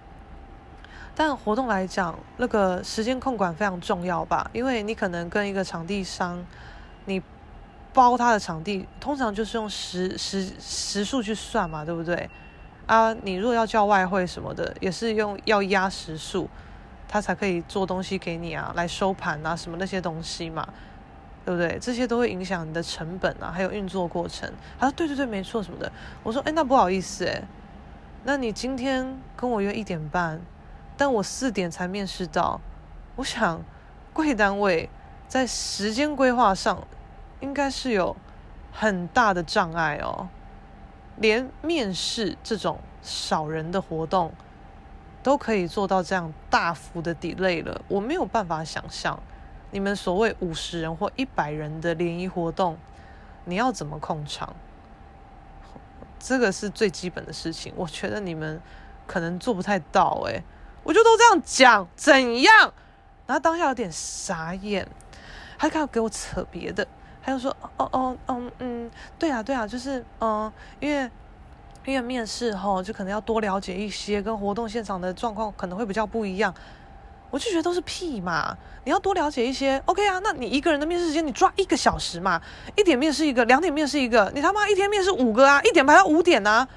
[1.16, 6.46] 但活动来讲，那个时间控管非常重要吧，因为你可能跟一个场地商。
[7.06, 7.20] 你
[7.94, 12.30] 包他的场地，通常就是用时时时数去算嘛，对不对？
[12.86, 16.50] 啊，你如果要叫外汇什么的，也是用要压时数，
[17.08, 20.68] 他才可以做东西给你啊，来收盘啊，什么那些东西嘛，
[21.46, 21.78] 对不对？
[21.80, 24.52] 这些都会影响你的成本啊，还有运作过程。
[24.80, 25.92] 他说对对对，没错什么的。
[26.24, 27.42] 我说哎，那不好意思哎，
[28.24, 30.42] 那你今天跟我约一点半，
[30.98, 32.60] 但我四点才面试到，
[33.16, 33.62] 我想
[34.14, 34.90] 贵单位
[35.28, 36.88] 在时间规划上。
[37.40, 38.16] 应该是有
[38.72, 40.28] 很大的障碍哦，
[41.18, 44.34] 连面试这种少人的活动
[45.24, 49.20] 都可以做到这样大幅的 delay 了，我没有办法想象
[49.72, 52.78] 你们所谓五十人或一百人的联谊活动，
[53.46, 54.56] 你要怎么控场？
[56.20, 58.62] 这个是最基本的事情，我觉得你们
[59.08, 60.44] 可能做不太到诶，
[60.84, 62.74] 我就都这样讲，怎样？
[63.26, 64.88] 然后当下有点傻眼，
[65.58, 66.86] 他开始给我扯别的。
[67.30, 71.10] 他就说：“哦哦嗯嗯，对啊对啊，就是嗯，因为
[71.86, 76.54] 因为面试齁，就可能要多了解一些，跟活动现场的状况可能会比较不一样。
[77.30, 78.58] 我就觉得都是屁嘛！
[78.86, 80.20] 你要多了解一些，OK 啊？
[80.24, 82.42] 那你一个人的面试时间，你抓一个小时嘛？
[82.76, 85.62] 一点面试一个，两点面试一个，你他妈一天面试五个啊？
[85.62, 86.68] 一点排到五点啊，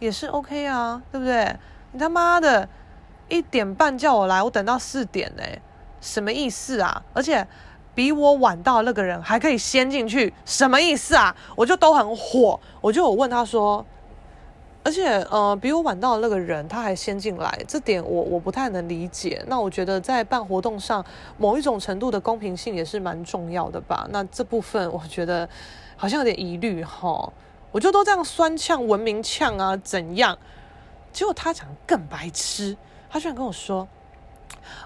[0.00, 1.56] 也是 OK 啊，对不对？
[1.92, 2.68] 你他妈的
[3.28, 5.42] 一点半叫我来，我等到四点呢，
[6.00, 7.02] 什么意思啊？
[7.14, 7.46] 而且。”
[8.00, 11.36] 比我晚到那个人还可以先进去，什么意思啊？
[11.54, 13.84] 我就都很火，我就有问他说，
[14.82, 19.44] 而且呃，比我晚到那个人他还先进来，这点我我不太能理解。
[19.48, 21.04] 那我觉得在办活动上，
[21.36, 24.08] 某一种程度的公平性也是蛮重要的吧？
[24.10, 25.46] 那这部分我觉得
[25.94, 27.30] 好像有点疑虑哈。
[27.70, 30.38] 我就都这样酸呛、文明呛啊，怎样？
[31.12, 32.74] 结果他讲更白痴，
[33.10, 33.86] 他居然跟我说。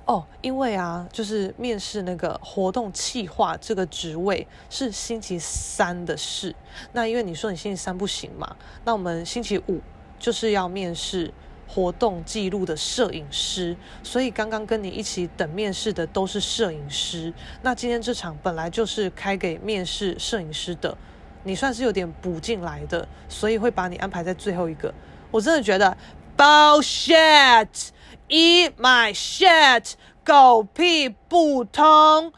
[0.05, 6.55] 哦，因为啊，就是面试那个活动企划这个职位是星期三的事。
[6.93, 9.81] 那因为你说你星期三不行嘛，那我们星期五
[10.19, 11.33] 就是要面试
[11.67, 17.33] 活动记录的摄影师，所以刚刚跟你一起等面试的都是摄影师。
[17.63, 20.97] 那今天这场本来就是开给面试摄影师的，
[21.43, 24.93] 你算是有点补进来的，所以会把你安排在最后一个。
[25.31, 25.97] 我真的觉得
[26.37, 32.33] bullshit，eat my shit，狗屁不通，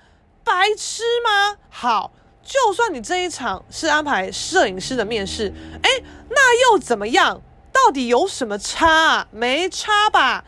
[0.44, 1.56] 白痴吗？
[1.68, 2.12] 好。
[2.48, 5.90] 就算你这一场是安排摄影师的面试，哎，
[6.30, 7.42] 那又怎么样？
[7.72, 9.26] 到底有什么差啊？
[9.32, 10.44] 没差吧？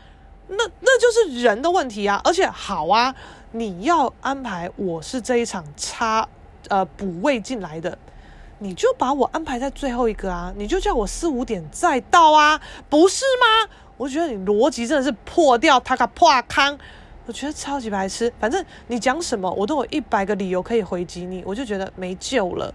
[0.46, 2.20] 那那就是人的问题啊！
[2.22, 3.12] 而且好啊，
[3.50, 6.28] 你要安排我是这一场差
[6.68, 7.98] 呃补位进来的，
[8.58, 10.52] 你就把我安排在最后一个啊！
[10.56, 13.70] 你就叫我四五点再到啊，不是吗？
[13.96, 16.78] 我觉得你逻辑真的是破掉，他个破康。
[17.26, 22.72] 我觉得超级白痴，反正你讲什么，我都有一百个理由可以回击你，我就觉得没救了，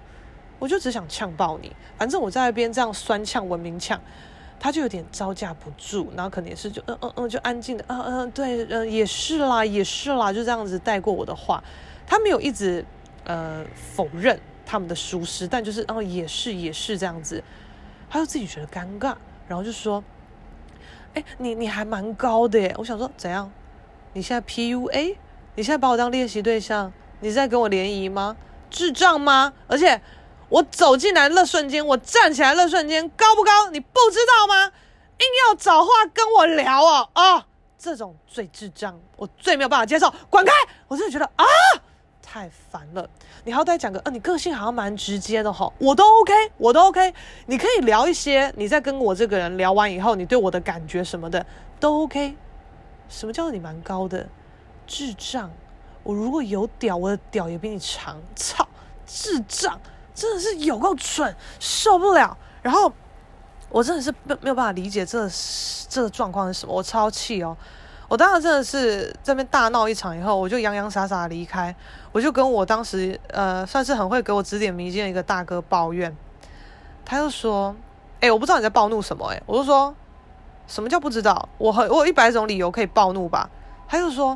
[0.60, 1.72] 我就只想呛爆你。
[1.98, 4.00] 反正我在那边这样酸呛文明呛，
[4.60, 11.64] 他就有点招架不住，然后可能也是就嗯嗯嗯，就安静的嗯嗯对嗯也是啦也是啦，就这样子带过我的话，
[12.06, 12.86] 他没有一直
[13.24, 13.66] 呃
[13.96, 14.40] 否认
[14.74, 17.44] 他们的舒适，但就是哦也是也是这样子，
[18.10, 19.16] 他就自己觉得尴尬，
[19.48, 20.04] 然后就说，
[21.14, 23.52] 哎你你还蛮高的耶，我想说怎样？
[24.14, 25.16] 你现在 PUA？
[25.54, 26.92] 你现在把我当练习对象？
[27.20, 28.36] 你是在跟我联谊吗？
[28.72, 29.54] 智障吗？
[29.68, 30.02] 而且
[30.50, 33.70] 我走进来的那瞬间，我站起来的那瞬间，高不高？
[33.70, 34.72] 你不知道吗？
[35.20, 37.46] 硬要找话跟我聊哦哦！
[37.78, 40.52] 这种最智障，我最没有办法接受，滚开！
[40.88, 41.46] 我真的觉得啊，
[42.24, 43.08] 太烦了。
[43.46, 47.14] 你好歹讲个，呃，你个性好像蛮直接的吼，我都 OK，我都 OK。
[47.48, 51.46] 你可以聊一些，你在跟我这个人聊完以后，你对我的感觉什么的
[51.78, 52.38] 都 OK。
[53.10, 54.26] 什么叫做你蛮高的？
[54.88, 55.50] 智障！
[56.04, 58.18] 我如果有屌，我的屌也比你长。
[58.34, 58.66] 操！
[59.06, 59.78] 智障！
[60.16, 62.38] 真的是有够蠢，受不了。
[62.62, 62.90] 然后
[63.70, 65.30] 我真的是没有办法理解这、
[65.90, 67.58] 这个状况是什么，我超气哦！
[68.08, 71.76] 我当时真的是这边大闹一场以后，我就洋洋洒洒的离开，
[72.14, 76.16] 我就跟我当时呃算是很会给我指点迷津的一个大哥抱怨，
[77.04, 77.76] 他就说
[78.22, 79.94] ：“哎，我不知道你在暴怒什么。”哎，我就说。
[80.66, 81.50] 什么叫不知道？
[81.58, 83.50] 我很我有一百种理由可以暴怒吧？
[83.86, 84.36] 他就说，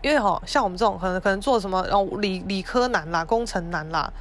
[0.00, 4.12] 因为哈，像我们这种可能可能做什么，然后理理科男啦、工程男啦，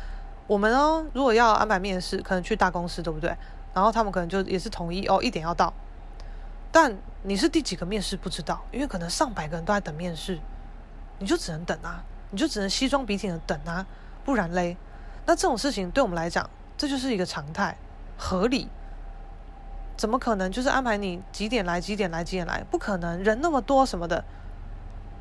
[0.47, 3.29] 我们呢如果要安排面试，可能去大公司，对不对？
[3.75, 5.71] 然后他们可能就也是统一哦，一点要到。
[6.71, 10.39] 但你是第几个面试不知道，因为可能上百个人都在等面试，
[11.19, 13.85] 你就只能等啊，你就只能西装笔挺的等啊，
[14.25, 14.75] 不然嘞，
[15.25, 17.77] 那这种事情对我们来讲，这就是一个常态，
[18.17, 18.67] 合理。
[19.97, 20.51] 怎么可能？
[20.51, 22.63] 就是安排你几点来，几点来，几点来？
[22.71, 24.23] 不可能，人那么多什么的。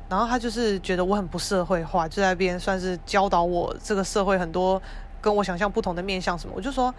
[0.09, 4.81] 然后他就是觉得我很不社会化，就在边算是教导我这个社会很多
[5.21, 6.53] 跟我想象不同的面向什么。
[6.55, 6.93] 我就说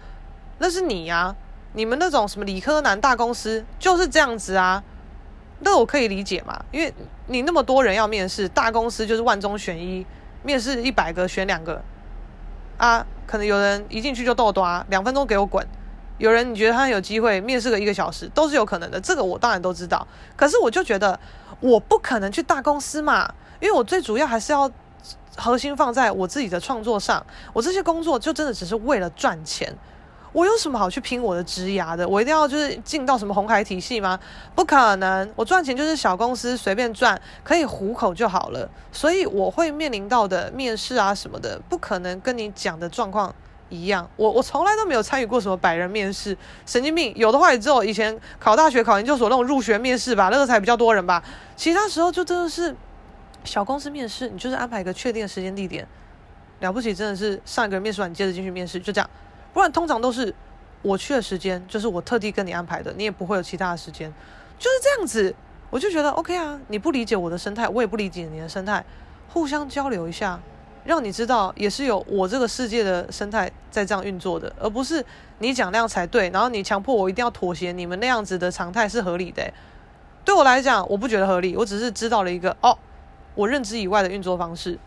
[0.59, 1.35] 那是你呀，
[1.73, 4.81] 你们那种什么理科男大公司就是这样子啊。
[5.63, 6.93] 那我可以理解嘛，因为
[7.27, 10.05] 你那么多人要面试，大公司就是万中选一，
[10.43, 11.81] 面试一百个选两个
[12.77, 15.65] 啊，可能有人一进去就逗抓，两分钟给我滚。
[16.17, 20.07] 有人你觉得他有机会面试个一个小时都是有可能的，这个我当然都知道。
[20.35, 21.19] 可是我就觉得
[21.59, 24.69] 我不可能去大公司嘛，因为我最主要还是要
[25.35, 27.25] 核心放在我自己的创作上。
[27.51, 29.75] 我这些工作就真的只是为了赚钱。
[30.33, 32.07] 我有什么好去拼我的职涯的？
[32.07, 34.19] 我一定要就是进到什么红海体系吗？
[34.55, 38.67] 不可能，我赚钱就是小公司随便赚，可以糊口就好了。
[38.91, 43.33] 所以我会面临到的面试啊什么的，不可能跟你讲的状况
[43.69, 47.13] 一样，我我从来都没有参与过什么百人面试，神经病！
[47.15, 51.23] 有的话也只有以前考大学、考研究所那种入学面试吧，那个才比较多人吧。
[51.55, 52.75] 其他时候就真的是
[53.43, 55.87] 小公司面试，你就是安排一个确定的时间地点，
[56.59, 59.09] 了不起真的是上一个人面试完，你接着进去面试，就这样。
[59.53, 60.33] 不然通常都是
[60.81, 64.11] 我去的时间，就是我特地跟你安排的，你也不会有其他的时间，
[64.57, 65.35] 就是这样子。
[65.69, 68.83] 我就觉得 OK 啊，你不理解我的生态，我也不理解你的生态，
[69.29, 70.39] 互相交流一下。
[70.85, 75.03] 让你知道，也是有我这个世界的生态在这样运作的，而不是
[75.39, 77.71] 你讲那样才对，然后你强迫我一定要妥协。
[77.71, 79.49] 你们那样子的常态是合理的，
[80.25, 81.55] 对我来讲，我不觉得合理。
[81.55, 82.77] 我只是知道了一个哦，
[83.33, 84.77] 我认知以外的运作方式，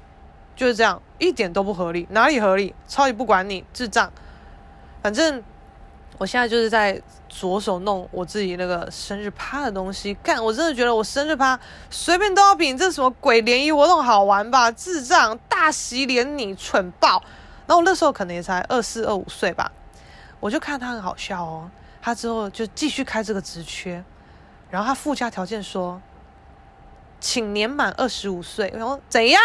[0.55, 2.75] 就是这样，一点都不合理，哪里合理？
[2.87, 4.13] 超级不管你，智障，
[5.07, 5.41] 反正。
[6.19, 10.43] 我现在就是在着手弄我自己那个生日趴的东西，干！
[10.43, 14.73] 我真的觉得我生日趴随便都要比这什么鬼联谊活动好玩吧？
[14.73, 17.23] 智障，大喜连你蠢爆！
[17.67, 19.71] 然后我那时候可能也才二四二五岁吧，
[20.41, 21.71] 我就看他很好笑哦。
[22.01, 24.03] 他之后就继续开这个职缺，
[24.71, 26.01] 然后他附加条件说，
[27.21, 28.73] 请年满二十五岁。
[28.75, 29.43] 然后怎样？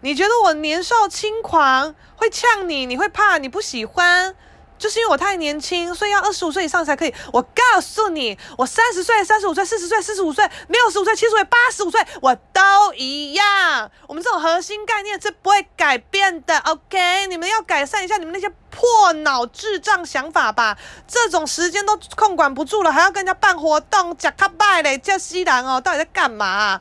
[0.00, 2.86] 你觉得我年少轻狂会呛你？
[2.86, 3.38] 你会怕？
[3.38, 4.34] 你不喜欢？
[4.78, 7.14] 就是因为我太年轻，所以要二十五岁以上才可以。
[7.32, 12.60] 我告诉你，我三十岁、三十五岁、四十岁、四十五岁、六十五岁、七十岁、八十五岁，我都
[12.94, 13.90] 一样。
[14.06, 16.58] 我们这种核心概念是不会改变的。
[16.58, 20.76] OK，你们要改善一下你们那些破脑智障想法吧。
[21.06, 26.80] 这种时间都控管不住了，还要跟人家办活动，假卡拜嘞，叫西兰哦，到底在干嘛？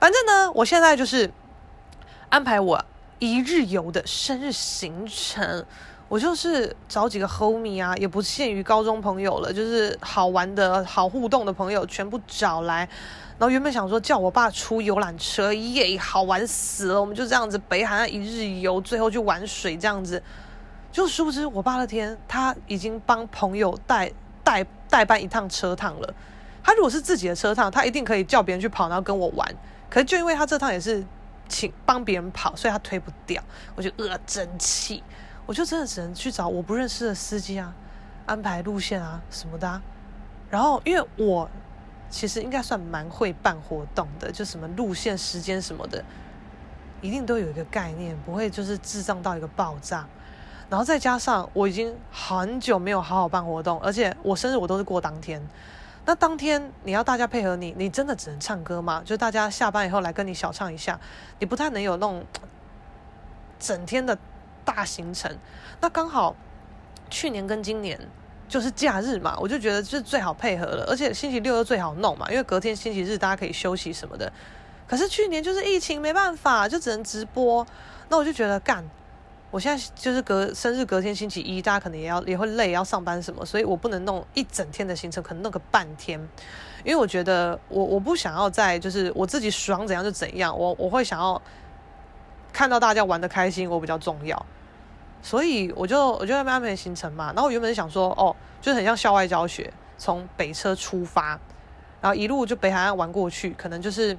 [0.00, 1.30] 反正呢，我现在就是
[2.30, 2.84] 安排我
[3.18, 5.66] 一日游的生日行程。
[6.08, 12.88] 我就是找几个 homie 啊，也不限于高中朋友了，就是好玩的好互动的朋友全部找来。
[13.38, 17.00] 然后原本想说叫我爸出游览车，耶，好玩死了！
[17.00, 20.20] 我们就这样子北海岸一日游，最后去玩水这样子。
[20.90, 24.10] 就殊不知我爸那天他已经帮朋友代
[24.42, 26.14] 代代办一趟车趟了。
[26.64, 29.46] 他如果是自己的车趟，他一定可以叫别人去跑，然后跟我玩。
[29.90, 31.04] 可是就因为他这趟也是
[31.48, 33.40] 请帮别人跑，所以他推不掉，
[33.76, 35.02] 我就呃真气。
[35.48, 37.74] 我就真的只能去找我不认识的司机啊，
[38.26, 39.80] 安排路线啊什么的啊。
[40.50, 41.48] 然后因为我
[42.10, 46.04] 其实应该算蛮会办活动的，就什么路线、时间什么的，
[47.00, 50.06] 一定都有一个概念，不会就是智障到一个爆炸。
[50.68, 55.42] 然后再加上我已经很久没有好好办活动，而且我生日我都是过当天。
[56.04, 59.00] 那当天你要大家配合你，你真的只能唱歌吗？
[59.02, 61.00] 就大家下班以后来跟你小唱一下，
[61.38, 62.22] 你不太能有那种
[63.58, 64.18] 整天的。
[64.68, 65.34] 大行程，
[65.80, 66.36] 那刚好
[67.08, 67.98] 去年跟今年
[68.46, 74.30] 就是假日嘛，我就觉得是最好配合了，而且星期六又最好弄嘛，因为隔天星期日大家可以休息什么的。
[74.86, 77.66] 可是去年就是疫情没办法，就只能直播。
[78.10, 78.84] 那我就觉得干，
[79.50, 86.18] 我现在就是隔生日隔天星期一，大家可能也要也会累，要上班什么，所以我不能弄一整天的行程，可能弄个半天，
[86.84, 91.40] 因为我觉得我我不想要在就是我自己爽怎样就怎样，我我会想要
[92.50, 94.46] 看到大家玩的开心，我比较重要。
[95.20, 101.38] 所以我就我就在安排行程嘛，然后我原本想说，哦，就很像校外教学，从北车出发，
[102.00, 104.16] 然后一路就北海岸玩过去，可能就是，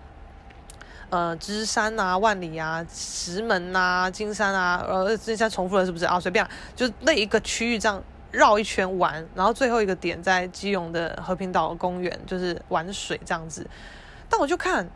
[1.09, 6.19] 呃，芝山啊、万里啊、石门啊、金山啊，呃，这下重复了是不是啊？
[6.19, 13.65] 随便，就那一个区域这样绕一圈玩，然后最后一个点在基隆的和平岛公园，就是玩水这样子。
[14.29, 14.87] 但我就看，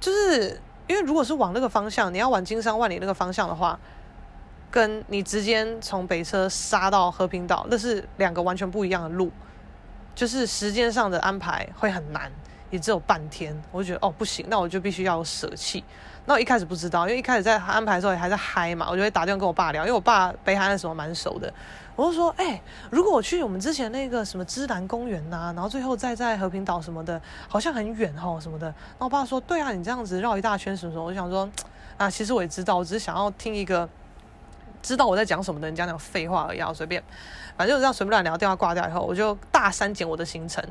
[0.00, 3.78] 就是因为如果是往那个方向，你要往金山万里那个方向的话。
[4.72, 9.30] 跟你直接从北车杀到和平岛，那是两个完全不一样的路，
[10.14, 12.32] 就是时间上的安排会很难，
[12.70, 13.54] 也只有半天。
[13.70, 15.84] 我就觉得哦不行，那我就必须要舍弃。
[16.24, 21.52] 那我一开始不知道，因为一开始在安排的时候也还在嗨嘛，我就会打电话跟我爸聊，因为我爸北海岸什么蛮熟的。
[21.94, 22.58] 我就说，哎、
[22.90, 28.66] 如果我去我们之前那个什么芝兰公园呐、然后最后再在和平岛什么的，好像很远哦什么的。
[28.66, 31.46] 然后我爸说，对啊，你这样子绕一大圈什么什么，我想说，
[31.98, 33.86] 啊，其实我也知道，我只是想要听一个。
[34.82, 37.02] 知道我在讲什么的人讲点废话而已，随便，
[37.56, 38.36] 反正就这样随便乱聊。
[38.36, 40.62] 电话挂掉以后，我就大删减我的行程，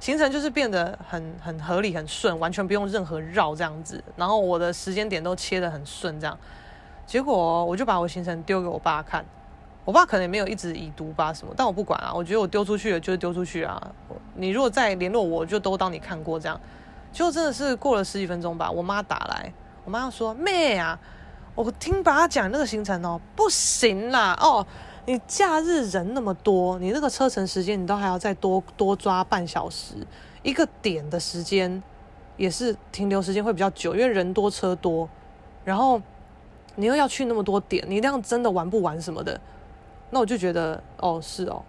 [0.00, 4.02] 行程就是变得很很合理、很顺，完全不用任何绕这样子。
[4.16, 6.36] 然后我的时间点都切得很顺，这样。
[7.06, 9.24] 结果我就把我行程丢给我爸看，
[9.84, 13.80] 我爸可能也没有一直已读吧什么，但我不管啊，我觉得我丢出去了就是丢出去啊。
[14.34, 16.60] 你如果再联络我，就都当你看过这样。
[17.12, 19.52] 就真的是过了十几分钟吧，我妈打来，
[19.84, 20.98] 我妈说妹啊。
[21.54, 24.66] 我听爸爸讲那个行程哦，不行啦哦，
[25.04, 29.94] 你假日人那么多，你那个车程时间你都还要再多多抓半小时，
[30.42, 31.82] 一个点的时间
[32.36, 35.08] 也是停留时间会比较久，因为人多车多，
[35.64, 36.00] 然后
[36.76, 39.38] 你又要去那么多点，你那样真的玩不完什么的，
[40.10, 41.62] 那我就觉得哦是哦，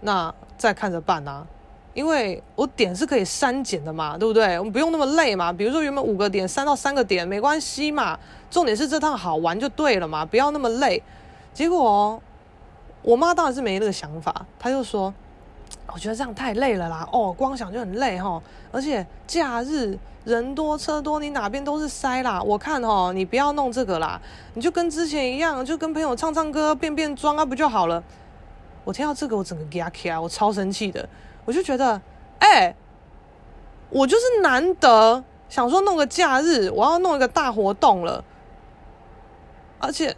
[0.00, 1.46] 那再看着办啊。
[1.92, 4.58] 因为我点是可以删减的嘛，对不对？
[4.58, 5.52] 我们不用那么累嘛。
[5.52, 8.18] 比如说原本五个点删到三个点，没关系嘛。
[8.50, 11.02] 重点是这趟好玩就对了嘛，不要那么累。
[11.52, 12.20] 结果
[13.02, 15.12] 我妈当然是没那个想法，她就说
[15.92, 18.40] ：“我觉得这样太累了啦，哦，光想就很累哈。
[18.70, 22.40] 而且假日人多车多，你哪边都是塞啦。
[22.40, 24.20] 我看哦，你不要弄这个啦，
[24.54, 28.02] 你就跟之前一样，就跟朋友唱唱歌、变变装啊，不就好了？”
[28.84, 31.08] 我听到这个，我整个给他起来，我超生气的。
[31.44, 32.00] 我就觉得，
[32.38, 32.74] 哎、
[33.88, 38.22] 我就是难得想说弄个假日，我要弄一个大活动了，
[39.78, 40.14] 而且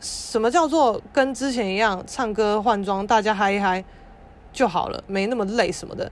[0.00, 3.82] 什么叫做跟之前一样唱歌换装，大家嗨一嗨
[4.52, 6.10] 就好了，没那么累什么的。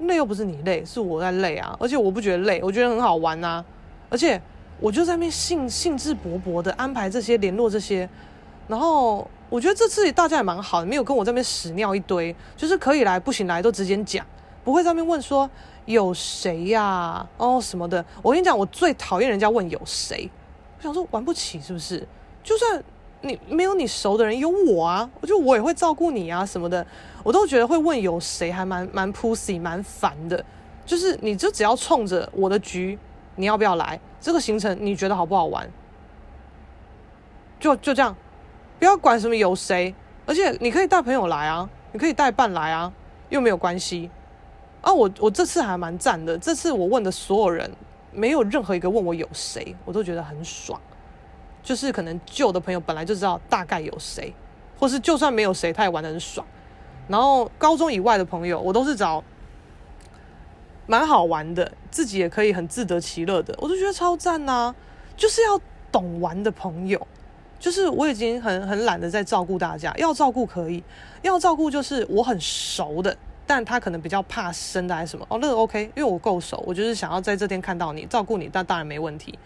[0.00, 1.76] 累又不是你累，是我在累啊！
[1.78, 3.64] 而且我不觉得累，我觉得很好玩啊！
[4.08, 4.40] 而且
[4.78, 8.08] 我就在那边兴兴致勃勃的安排这些联络这些，
[8.68, 9.28] 然后。
[9.50, 14.24] 我觉得这次大家也蛮好的，没有跟我这边屎尿一堆，就是可以来不行来都直接讲，
[14.64, 15.50] 不会在那边问说
[15.86, 18.02] 有谁呀、哦什么的。
[18.22, 20.30] 我跟你讲，我最讨厌人家问有谁，
[20.78, 22.06] 我想说玩不起是不是？
[22.42, 22.82] 就算
[23.22, 26.86] 你没有你熟的人，有我啊，我就我也会照顾你啊什么的，
[27.24, 30.42] 我都觉得会问有谁还蛮蛮 pussy 蛮烦的，
[30.86, 32.96] 就是你就只要冲着我的局，
[33.34, 34.00] 你要不要来？
[34.20, 35.68] 这个行程你觉得好不好玩？
[37.58, 38.16] 就就这样，
[38.80, 42.90] 不要管什么有谁，而且你可以带朋友来啊，你可以带伴来啊，
[43.28, 44.10] 又没有关系。
[44.80, 47.70] 啊，我我这次还蛮赞的，这次我问的所有人，
[48.10, 50.80] 没有任何一个问我有谁，我都觉得很爽。
[51.62, 54.32] 就是可能旧的朋友本来就知道大概有谁，
[54.78, 56.46] 或是就算没有谁，他也玩得很爽。
[57.06, 59.22] 然后高中以外的朋友，我都是找
[60.86, 64.74] 蛮好玩的，自己也可以很自得其乐的，我都觉得超赞呐。
[65.18, 65.60] 就是要
[65.92, 67.06] 懂玩的朋友。
[67.60, 70.82] 就是我已经很很懒得再照顾大家，要照顾可以，
[71.20, 73.14] 要照顾就是我很熟的，
[73.46, 79.38] 但他可能比较怕生的还是什么哦，那 OK，因为我够熟，我就是想要在这天看到你，照顾你，但当然没问题。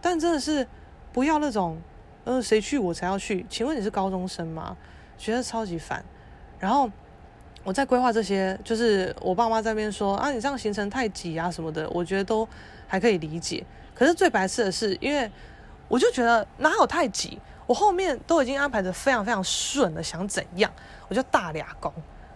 [0.00, 0.66] 但真的是
[1.12, 1.76] 不要那种，
[2.24, 3.44] 呃，谁去我才要去？
[3.50, 4.74] 请问你是高中生吗？
[5.18, 6.02] 觉得超级烦。
[6.58, 6.90] 然后
[7.64, 12.48] 我在规划这些，就是我爸妈在边说啊，你这样行程太挤啊什么的，我觉得都
[12.86, 13.62] 还可以理解。
[13.94, 15.30] 可是最白痴的是，因为。
[15.88, 20.70] 我就觉得哪有太急，我后面都已经安排得非常非常顺了，想怎样
[21.08, 21.92] 我就大俩工。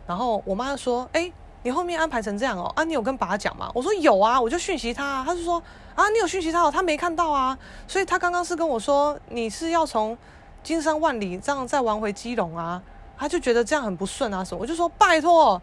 [0.06, 1.32] 然后我妈说：“哎、
[1.62, 5.62] 你后面安排成这样哦，啊，你有跟爸讲吗？”我说：“有啊，我就讯息他、”他就说
[5.94, 10.16] ：“啊，你有讯息他哦，他没看到啊。”所以他刚刚是跟我说：“你是要从
[10.62, 12.82] 金山万里这样再玩回基隆啊？”
[13.16, 14.60] 他就觉得这样很不顺啊什么。
[14.60, 15.60] 我就说：“拜托。”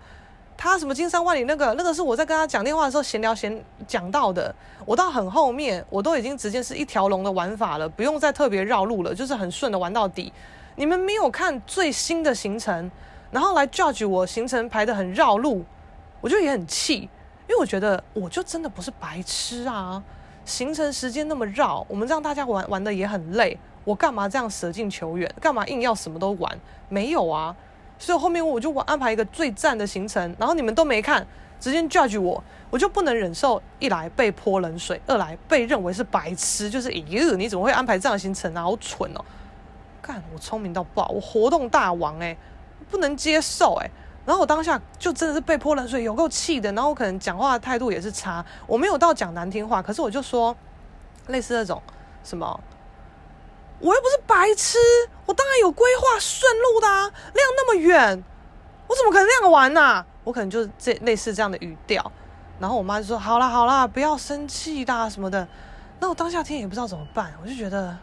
[0.57, 4.53] 他什么金山万里那个那个是我在跟他讲电话的时候闲聊闲讲到的，
[4.87, 10.33] 我到很后面我都已经直接是一条龙的玩法了，不用再特别绕路了，就是很顺的玩到底。
[10.75, 12.89] 你们没有看最新的行程，
[13.29, 15.63] 然后来 judge 我行程排得很绕路，
[16.21, 17.01] 我就也很气，
[17.47, 20.01] 因为我觉得我就真的不是白痴啊，
[20.43, 26.59] 行程时间那么绕，我们让大家玩玩的也很累，我干嘛这样舍近求远，干嘛硬要什么都玩？
[26.89, 27.55] 没有啊。
[27.99, 31.25] 所以后面我就安排一个最赞的行程，然后你们都没看，
[31.59, 38.63] 直接 judge 我，我就不能忍受一来被泼冷水，二来被认为是白痴，就是咦，你怎么会安排这样行程啊？
[38.63, 39.25] 好蠢哦！
[40.01, 42.37] 干，我聪明到爆，我活动大王哎，
[42.89, 43.89] 不能接受哎。
[44.25, 46.71] 然后我当下就真的是被泼冷水，有够气的。
[46.73, 50.55] 然后我可能讲话态度也是差，我没有到讲难听话，可是我就说
[51.27, 51.81] 类似那种
[52.23, 52.59] 什么。
[53.79, 54.77] 我又不是白痴，
[55.25, 57.01] 我当然有规划顺路的啊！
[57.01, 58.23] 量那么远，
[58.87, 60.05] 我怎么可能那样玩呢、啊？
[60.23, 62.11] 我可能就是这类似这样的语调。
[62.59, 65.47] 然后我妈就说：“好啦好啦，不要生气啦什么的。”
[66.01, 67.95] 那我当下听也不知道怎么办，我就觉得，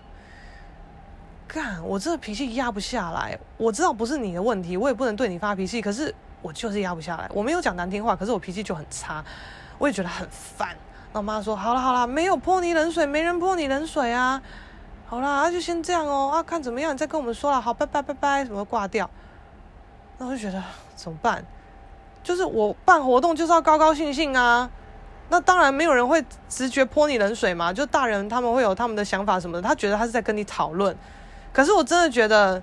[1.48, 3.36] 干，我这脾气压不下来。
[3.56, 7.28] 我知道不是你的问题，我也不能对你发脾气，可是我就是压不下来。
[7.34, 9.24] 我没有讲难听话，可是我脾气就很差，
[9.76, 10.68] 我也觉得很烦。
[11.12, 14.40] 那我妈说：“好啦好啦，没有泼你冷水，没人泼你冷水啊。”
[15.06, 16.30] 好啦，那就先这样哦。
[16.32, 17.60] 啊，看怎么样，你再跟我们说了。
[17.60, 19.08] 好，拜拜拜拜，什么挂掉？
[20.18, 20.62] 那我就觉得
[20.96, 21.44] 怎么办？
[22.22, 24.70] 就是我办活动就是要高高兴兴啊。
[25.28, 27.72] 那当然没有人会直觉泼你冷水嘛。
[27.72, 30.96] 就大人他们会有他们的想法什么的，他觉得他是在跟你讨论。
[31.52, 32.62] 可是我真的觉得，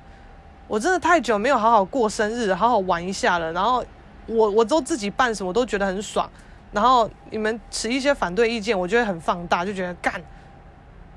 [0.67, 3.53] 我真的太久没有好好过生日，好好玩一下了。
[3.53, 3.85] 然后
[4.25, 6.29] 我我都自己办什么都觉得很爽。
[6.71, 10.21] 然后你们持一些反对意见，我就会很放大，就觉得干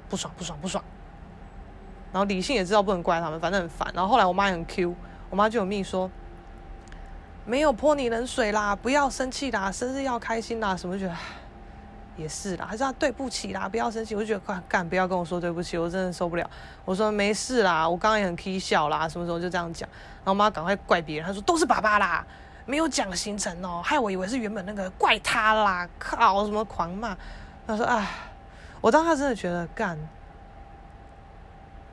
[0.08, 0.84] 不爽不爽不爽。
[2.14, 3.90] 然后理性也知道不能怪他们，反正很烦。
[3.92, 4.94] 然后后来我妈也很 Q，
[5.30, 6.08] 我妈就有命说，
[7.44, 11.16] 没有泼你冷水啦，不要生气啦，生日要开心啦，什么觉得
[12.16, 14.14] 也是啦，还是要对不起啦，不要生气。
[14.14, 16.48] 我就觉得快干，不要跟我说对不起，我真的受不了。
[16.84, 19.88] 我说没事啦，我刚刚也很 K 笑啦，什么时候就这样讲。
[20.18, 22.24] 然后我妈赶快怪别人，她说都是爸爸啦，
[22.64, 27.16] 没有讲行程哦，害我以为是原本那个怪他啦，靠什么狂骂。
[27.66, 28.06] 她说哎，
[28.80, 29.98] 我当时真的觉得干。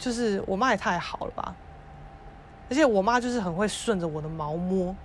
[0.02, 1.56] 就是我妈也太好了吧，
[2.72, 4.96] 而且我妈就是很会顺着我的毛摸，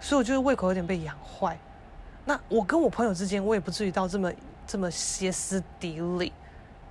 [0.00, 1.58] 所以我觉得胃口有点被养坏。
[2.24, 4.32] 那我跟我朋友之间，我也不至于到这么
[4.66, 6.32] 这么歇斯底里，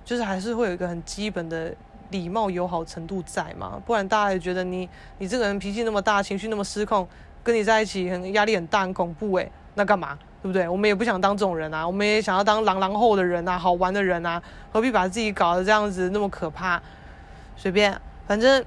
[0.04, 1.74] 就是还是会有一个很基本的
[2.10, 7.08] 礼貌友好程度在嘛，不然大家也觉得你你这个人脾气那么大，情绪那么失控，
[7.42, 10.16] 跟你在一起很压力很大，很恐怖诶，那干嘛？
[10.40, 10.68] 对不对？
[10.68, 14.40] 我们也不想当这种人啊，我们也想要当狼狼后的人啊，好玩的人啊，
[14.72, 16.80] 何必把自己搞得这样子那么可怕？
[17.60, 18.64] 随便，反正，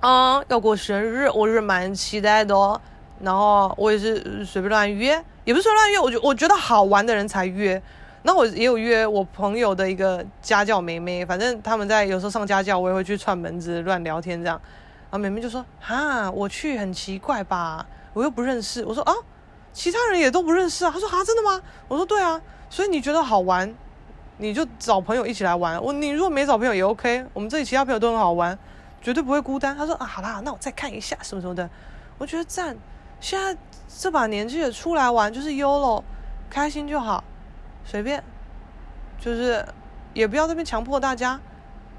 [0.00, 2.78] 嗯，要过生日，我是蛮期待的哦。
[3.22, 5.12] 然后我也是随便乱约，
[5.46, 7.82] 也不是随便乱约，我觉我觉得好玩的人才约。
[8.22, 14.60] 那我也有约我朋友的一个家教妹妹，反正他们在有时候上家教，我也会去串门子乱聊天这样。
[15.10, 17.86] 然后妹妹就说：“哈，我去很奇怪吧？
[18.12, 19.14] 我又不认识。”我说：“啊，
[19.72, 23.74] 其他人也都不认识啊。”她说：“啊，真的吗？”我说：“对啊。”所以你觉得好玩？
[24.38, 28.58] 你就找朋友一起来玩，我你如果没找朋友也 OK，我们这里其他朋友都很好玩，
[29.00, 29.76] 绝对不会孤单。
[29.76, 31.68] 他说啊，好啦，那我再看一下什么什么的。
[32.18, 32.76] 我觉得赞。
[33.20, 33.56] 现在
[34.00, 36.02] 这把年纪也，出来玩就是 YOLO，
[36.50, 37.22] 开心就好，
[37.84, 38.20] 随便，
[39.20, 39.64] 就是
[40.12, 41.38] 也不要那边强迫大家，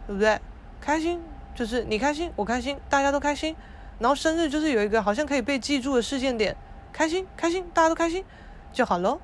[0.05, 0.37] 对不对？
[0.81, 1.21] 开心
[1.55, 3.55] 就是你开心，我开心，大家都开心。
[3.99, 6.53] 然后生日就是有一个好像可以被记住的事件点，
[6.91, 8.25] 开心开心，大家都开心
[8.73, 9.21] 就好喽。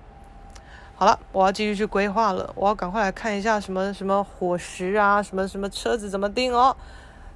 [1.00, 6.76] 好了，我要继续去规划了，我要赶快来看一下什么什么伙食啊，什么什么车子怎么定哦。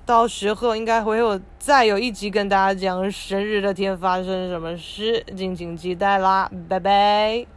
[0.05, 7.52] 到时候应该会有再有一集跟大家讲生日那天发生什么事，敬请期待啦，拜拜。